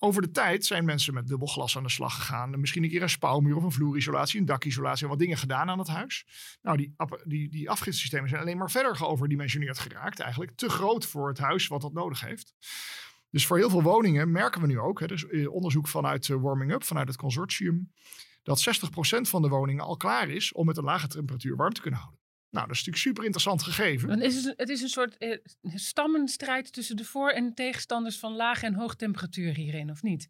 [0.00, 2.60] Over de tijd zijn mensen met dubbel glas aan de slag gegaan.
[2.60, 5.78] Misschien een keer een spouwmuur of een vloerisolatie, een dakisolatie en wat dingen gedaan aan
[5.78, 6.26] het huis.
[6.62, 6.94] Nou, die,
[7.24, 10.20] die, die afgiftesystemen zijn alleen maar verder geoverdimensioneerd geraakt.
[10.20, 12.54] Eigenlijk te groot voor het huis wat dat nodig heeft.
[13.30, 16.84] Dus voor heel veel woningen merken we nu ook, hè, dus onderzoek vanuit Warming Up,
[16.84, 17.92] vanuit het consortium,
[18.42, 21.80] dat 60% van de woningen al klaar is om met een lage temperatuur warm te
[21.80, 22.17] kunnen houden.
[22.50, 24.08] Nou, dat is natuurlijk super interessant gegeven.
[24.08, 28.32] Dan is het, het is een soort eh, stammenstrijd tussen de voor- en tegenstanders van
[28.32, 30.28] lage en hoge temperatuur hierin, of niet?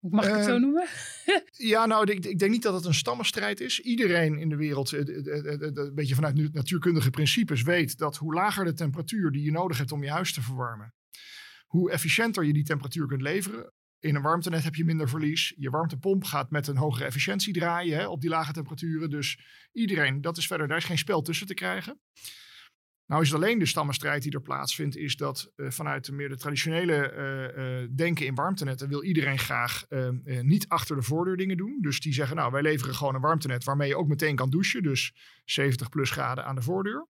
[0.00, 0.86] Mag ik het zo noemen?
[1.72, 3.80] ja, nou, ik, ik, denk niet dat het een stammenstrijd is.
[3.80, 9.30] Iedereen in de wereld, een beetje vanuit natuurkundige principes, weet dat hoe lager de temperatuur
[9.30, 10.94] die je nodig hebt om je huis te verwarmen,
[11.66, 15.54] hoe efficiënter je die temperatuur kunt leveren, in een warmtenet heb je minder verlies.
[15.56, 19.10] Je warmtepomp gaat met een hogere efficiëntie draaien hè, op die lage temperaturen.
[19.10, 19.38] Dus
[19.72, 22.00] iedereen, dat is verder, daar is geen spel tussen te krijgen.
[23.06, 26.28] Nou is het alleen de stammenstrijd die er plaatsvindt, is dat uh, vanuit de meer
[26.28, 29.84] de traditionele uh, uh, denken in warmtenetten wil iedereen graag
[30.42, 31.78] niet achter de voordeur dingen doen.
[31.80, 34.82] Dus die zeggen, nou wij leveren gewoon een warmtenet waarmee je ook meteen kan douchen.
[34.82, 37.08] Dus 70 plus graden aan de voordeur.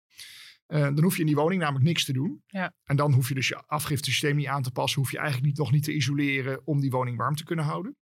[0.67, 2.43] Uh, dan hoef je in die woning namelijk niks te doen.
[2.47, 2.73] Ja.
[2.83, 5.01] En dan hoef je dus je afgiftesysteem niet aan te passen.
[5.01, 7.97] Hoef je eigenlijk niet, nog niet te isoleren om die woning warm te kunnen houden.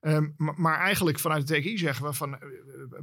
[0.00, 2.38] Um, maar, eigenlijk vanuit de TKI zeggen we van, uh,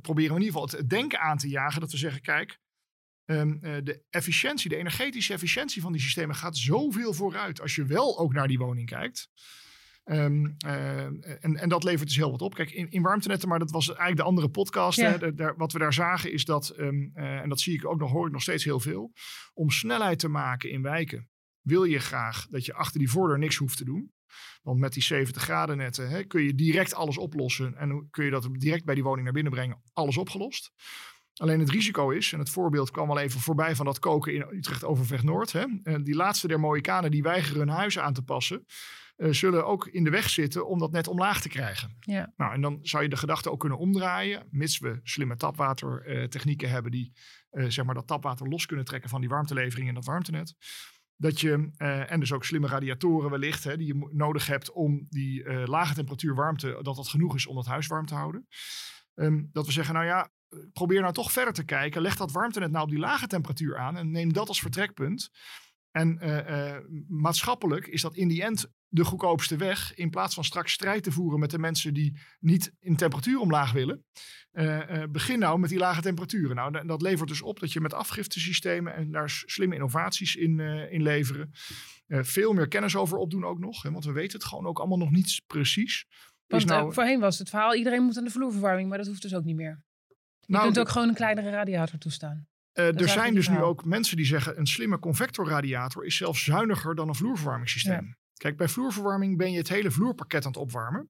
[0.01, 1.81] proberen we in ieder geval het denken aan te jagen.
[1.81, 2.59] Dat we zeggen, kijk,
[3.25, 7.61] um, uh, de efficiëntie, de energetische efficiëntie van die systemen gaat zoveel vooruit.
[7.61, 9.29] Als je wel ook naar die woning kijkt.
[10.05, 12.53] Um, uh, en, en dat levert dus heel wat op.
[12.53, 14.97] Kijk, in, in warmtenetten, maar dat was eigenlijk de andere podcast.
[14.97, 15.09] Ja.
[15.09, 17.85] Hè, de, de, wat we daar zagen is dat, um, uh, en dat zie ik
[17.85, 19.13] ook nog, hoor ik nog steeds heel veel.
[19.53, 21.29] Om snelheid te maken in wijken
[21.61, 24.11] wil je graag dat je achter die voordeur niks hoeft te doen.
[24.61, 27.77] Want met die 70 graden netten hè, kun je direct alles oplossen.
[27.77, 29.81] En kun je dat direct bij die woning naar binnen brengen.
[29.93, 30.71] Alles opgelost.
[31.33, 34.45] Alleen het risico is, en het voorbeeld kwam al even voorbij van dat koken in
[34.51, 35.51] Utrecht Overvecht Noord.
[35.51, 35.65] Hè,
[36.03, 38.65] die laatste der Mohikanen die weigeren hun huizen aan te passen.
[39.17, 41.97] Uh, zullen ook in de weg zitten om dat net omlaag te krijgen.
[41.99, 42.33] Ja.
[42.37, 46.91] Nou, en dan zou je de gedachte ook kunnen omdraaien, mits we slimme tapwatertechnieken hebben
[46.91, 47.13] die
[47.51, 50.55] uh, zeg maar dat tapwater los kunnen trekken van die warmtelevering in dat warmtenet.
[51.15, 51.71] Dat je,
[52.07, 56.35] en dus ook slimme radiatoren wellicht, hè, die je nodig hebt om die lage temperatuur
[56.35, 58.47] warmte, dat dat genoeg is om dat huis warm te houden.
[59.15, 60.31] Um, dat we zeggen, nou ja,
[60.73, 62.01] probeer nou toch verder te kijken.
[62.01, 65.29] Leg dat warmtenet nou op die lage temperatuur aan en neem dat als vertrekpunt.
[65.91, 69.93] En uh, maatschappelijk is dat in die end de goedkoopste weg.
[69.95, 73.71] In plaats van straks strijd te voeren met de mensen die niet in temperatuur omlaag
[73.71, 74.05] willen.
[74.51, 76.55] Uh, begin nou met die lage temperaturen.
[76.55, 81.01] Nou, dat levert dus op dat je met afgiftesystemen en daar slimme innovaties in, in
[81.01, 81.51] leveren.
[82.07, 83.83] veel meer kennis over opdoen ook nog.
[83.83, 86.05] Hè, want we weten het gewoon ook allemaal nog niet precies.
[86.47, 88.89] Want nou, voorheen was het verhaal, iedereen moet aan de vloerverwarming.
[88.89, 89.83] Maar dat hoeft dus ook niet meer.
[90.39, 92.47] Je nou, kunt ook gewoon een kleinere radiator toestaan.
[92.73, 96.95] Uh, er zijn dus nu ook mensen die zeggen een slimme convectorradiator is zelfs zuiniger
[96.95, 98.05] dan een vloerverwarmingssysteem.
[98.05, 98.17] Ja.
[98.33, 101.09] Kijk, bij vloerverwarming ben je het hele vloerpakket aan het opwarmen.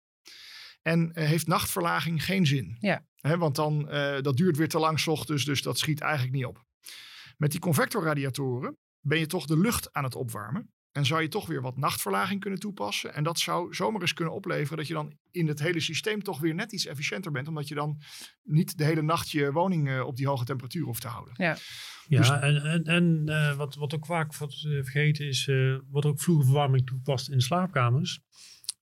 [0.82, 2.78] En uh, heeft nachtverlaging geen zin.
[2.80, 3.06] Ja.
[3.16, 6.34] He, want dan, uh, dat duurt weer te lang s ochtends, dus dat schiet eigenlijk
[6.34, 6.64] niet op.
[7.38, 10.73] Met die convectorradiatoren ben je toch de lucht aan het opwarmen.
[10.94, 13.14] En zou je toch weer wat nachtverlaging kunnen toepassen.
[13.14, 16.40] En dat zou zomaar eens kunnen opleveren dat je dan in het hele systeem toch
[16.40, 17.48] weer net iets efficiënter bent.
[17.48, 18.02] Omdat je dan
[18.44, 21.34] niet de hele nacht je woning uh, op die hoge temperatuur hoeft te houden.
[21.38, 21.58] Ja,
[22.08, 25.52] ja dus, en, en, en uh, wat, wat ook vaak wat, uh, vergeten is,
[25.90, 28.20] wordt ook vloerverwarming toegepast in slaapkamers.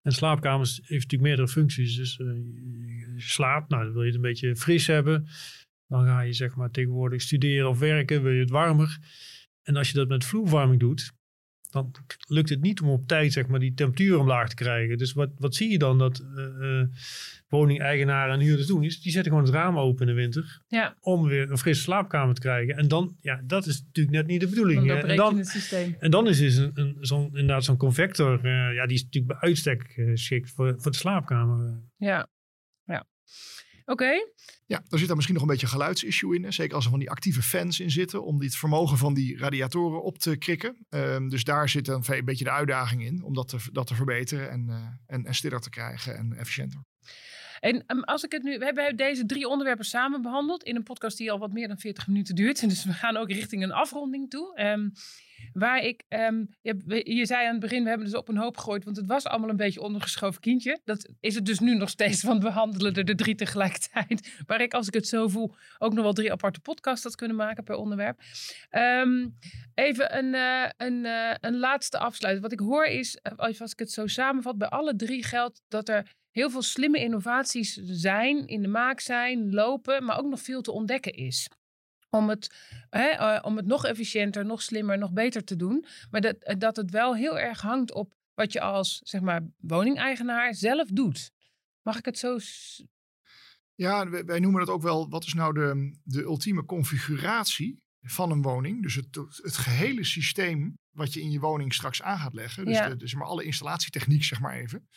[0.01, 1.95] En slaapkamers heeft natuurlijk meerdere functies.
[1.95, 5.28] Dus je slaapt, nou dan wil je het een beetje fris hebben.
[5.88, 8.97] Dan ga je zeg maar tegenwoordig studeren of werken, wil je het warmer.
[9.64, 11.12] En als je dat met vloerverwarming doet,
[11.72, 11.91] dan
[12.28, 14.97] lukt het niet om op tijd zeg maar, die temperatuur omlaag te krijgen.
[14.97, 16.84] Dus wat, wat zie je dan dat uh,
[17.47, 18.84] woningeigenaren en huurders doen?
[18.84, 20.95] Is, die zetten gewoon het raam open in de winter ja.
[20.99, 22.78] om weer een frisse slaapkamer te krijgen.
[22.78, 24.88] En dan, ja, dat is natuurlijk net niet de bedoeling.
[24.88, 25.45] Dan en, dan,
[25.99, 29.39] en dan is dus een, een, zo'n, inderdaad zo'n convector, uh, ja, die is natuurlijk
[29.39, 31.82] bij uitstek geschikt voor, voor de slaapkamer.
[31.97, 32.28] Ja.
[33.91, 34.11] Oké.
[34.65, 36.43] Ja, daar zit dan misschien nog een beetje een geluidsissue in.
[36.43, 36.51] Hè?
[36.51, 38.23] Zeker als er van die actieve fans in zitten.
[38.23, 40.85] Om het vermogen van die radiatoren op te krikken.
[40.89, 43.23] Um, dus daar zit dan een beetje de uitdaging in.
[43.23, 44.75] Om dat te, dat te verbeteren en, uh,
[45.07, 46.83] en, en stiller te krijgen en efficiënter.
[47.59, 50.83] En um, als ik het nu, we hebben deze drie onderwerpen samen behandeld in een
[50.83, 52.59] podcast die al wat meer dan 40 minuten duurt.
[52.69, 54.61] Dus we gaan ook richting een afronding toe.
[54.61, 54.91] Um,
[55.53, 58.83] waar ik, um, je, zei aan het begin, we hebben dus op een hoop gegooid,
[58.83, 60.79] want het was allemaal een beetje ondergeschoven kindje.
[60.83, 64.33] Dat is het dus nu nog steeds, want we handelen er de drie tegelijkertijd.
[64.47, 67.37] Waar ik, als ik het zo voel, ook nog wel drie aparte podcasts had kunnen
[67.37, 68.19] maken per onderwerp.
[69.73, 72.43] even een, uh, een, uh, een laatste afsluiting.
[72.49, 76.11] Wat ik hoor is, als ik het zo samenvat, bij alle drie geldt dat er
[76.31, 80.71] heel veel slimme innovaties zijn, in de maak zijn, lopen, maar ook nog veel te
[80.71, 81.49] ontdekken is.
[82.18, 82.55] Om het,
[82.89, 85.86] hè, uh, om het nog efficiënter, nog slimmer, nog beter te doen.
[86.09, 90.55] Maar dat, dat het wel heel erg hangt op wat je als zeg maar, woningeigenaar
[90.55, 91.32] zelf doet.
[91.82, 92.38] Mag ik het zo.
[93.76, 95.09] Ja, wij noemen het ook wel.
[95.09, 98.82] Wat is nou de, de ultieme configuratie van een woning?
[98.82, 102.66] Dus het, het gehele systeem wat je in je woning straks aan gaat leggen.
[102.66, 102.95] Dus, Ja.
[102.95, 104.88] de, maar alle installatietechniek, zeg maar even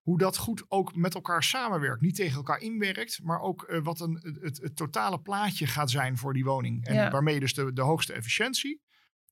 [0.00, 2.00] hoe dat goed ook met elkaar samenwerkt.
[2.00, 6.16] Niet tegen elkaar inwerkt, maar ook uh, wat een, het, het, totale plaatje gaat zijn
[6.18, 6.86] voor die woning.
[6.86, 7.10] En Ja.
[7.10, 8.80] waarmee je dus de, de hoogste efficiëntie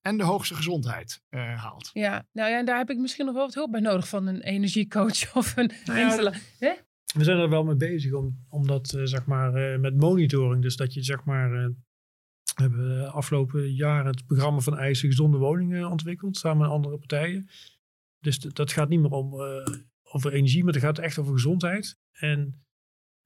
[0.03, 1.91] en de hoogste gezondheid uh, haalt.
[1.93, 4.27] Ja, nou ja, en daar heb ik misschien nog wel wat hulp bij nodig van
[4.27, 6.33] een energiecoach of een Nou ja.
[6.59, 6.73] Hè?
[7.15, 10.63] We zijn er wel mee bezig om, om dat eh, zeg maar eh, met monitoring.
[10.63, 11.53] Dus dat je zeg maar.
[11.53, 11.69] eh,
[12.55, 16.37] we hebben de afgelopen jaren het programma van eisen gezonde woningen ontwikkeld.
[16.37, 17.49] Samen met andere partijen.
[18.21, 19.75] Dus dat gaat niet meer om eh,
[20.13, 21.97] over energie, maar het gaat echt over gezondheid.
[22.13, 22.67] En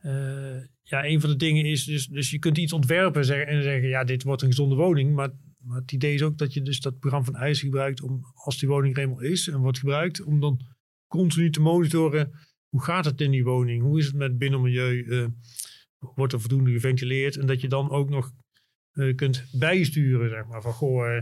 [0.02, 3.62] eh, ja, een van de dingen is dus, dus je kunt iets ontwerpen zeggen, en
[3.62, 5.14] zeggen, ja, dit wordt een gezonde woning.
[5.14, 8.20] Maar, maar het idee is ook dat je dus dat programma van eisen gebruikt om,
[8.34, 10.60] als die woning er eenmaal is en wordt gebruikt, om dan
[11.06, 12.30] continu te monitoren,
[12.68, 13.82] hoe gaat het in die woning?
[13.82, 15.04] Hoe is het met binnenmilieu?
[15.04, 15.26] Eh,
[15.98, 17.36] wordt er voldoende geventileerd?
[17.36, 18.32] En dat je dan ook nog
[18.92, 21.18] eh, kunt bijsturen, zeg maar, van goh...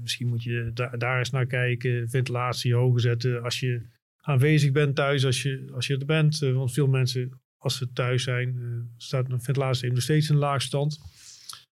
[0.00, 3.86] misschien moet je da- daar eens naar kijken, ventilatie hoger zetten als je
[4.22, 6.42] aanwezig bent thuis, als je, als je er bent.
[6.42, 10.36] Eh, want veel mensen, als ze thuis zijn, eh, staat een ventilatie nog steeds in
[10.36, 10.98] laag stand.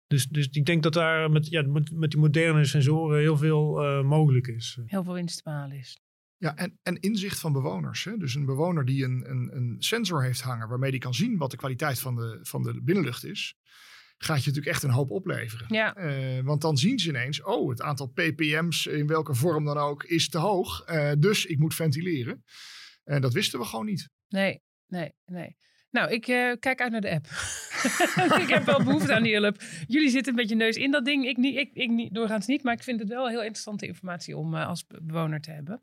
[0.06, 3.82] Dus, dus ik denk dat daar met, ja, met, met die moderne sensoren heel veel
[3.82, 4.78] eh, mogelijk is.
[4.86, 6.00] Heel veel winst te behalen is.
[6.36, 8.04] Ja, en, en inzicht van bewoners.
[8.04, 8.16] Hè?
[8.16, 11.50] Dus een bewoner die een, een, een sensor heeft hangen waarmee die kan zien wat
[11.50, 13.56] de kwaliteit van de, van de binnenlucht is,
[14.24, 15.66] gaat je natuurlijk echt een hoop opleveren.
[15.68, 19.76] Ja, Eh, want dan zien ze ineens, oh, het aantal ppm's in welke vorm dan
[19.78, 20.82] ook is te hoog.
[20.84, 22.44] Eh, dus ik moet ventileren.
[23.04, 24.08] En dat wisten we gewoon niet.
[24.28, 25.56] nee, nee, nee.
[25.90, 27.26] Nou, ik eh, kijk uit naar de app.
[28.42, 29.62] ik heb wel behoefte aan die hulp.
[29.86, 31.26] Jullie zitten een beetje neus in dat ding.
[31.26, 34.36] Ik, niet, ik, ik niet, doorgaans niet, maar ik vind het wel heel interessante informatie
[34.36, 35.82] om als be- bewoner te hebben.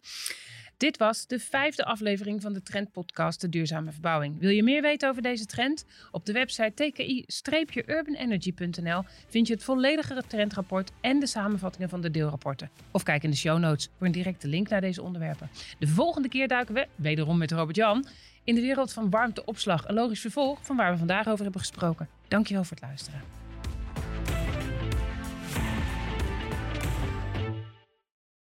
[0.80, 4.40] Dit was de vijfde aflevering van de Trendpodcast De Duurzame Verbouwing.
[4.40, 5.86] Wil je meer weten over deze trend?
[6.12, 12.70] Op de website tki-urbanenergy.nl vind je het volledige trendrapport en de samenvattingen van de deelrapporten.
[12.92, 15.50] Of kijk in de show notes voor een directe link naar deze onderwerpen.
[15.80, 18.06] De volgende keer duiken we, wederom met Robert-Jan,
[18.44, 19.88] in de wereld van warmteopslag.
[19.88, 22.10] Een logisch vervolg van waar we vandaag over hebben gesproken.
[22.28, 23.22] Dankjewel voor het luisteren.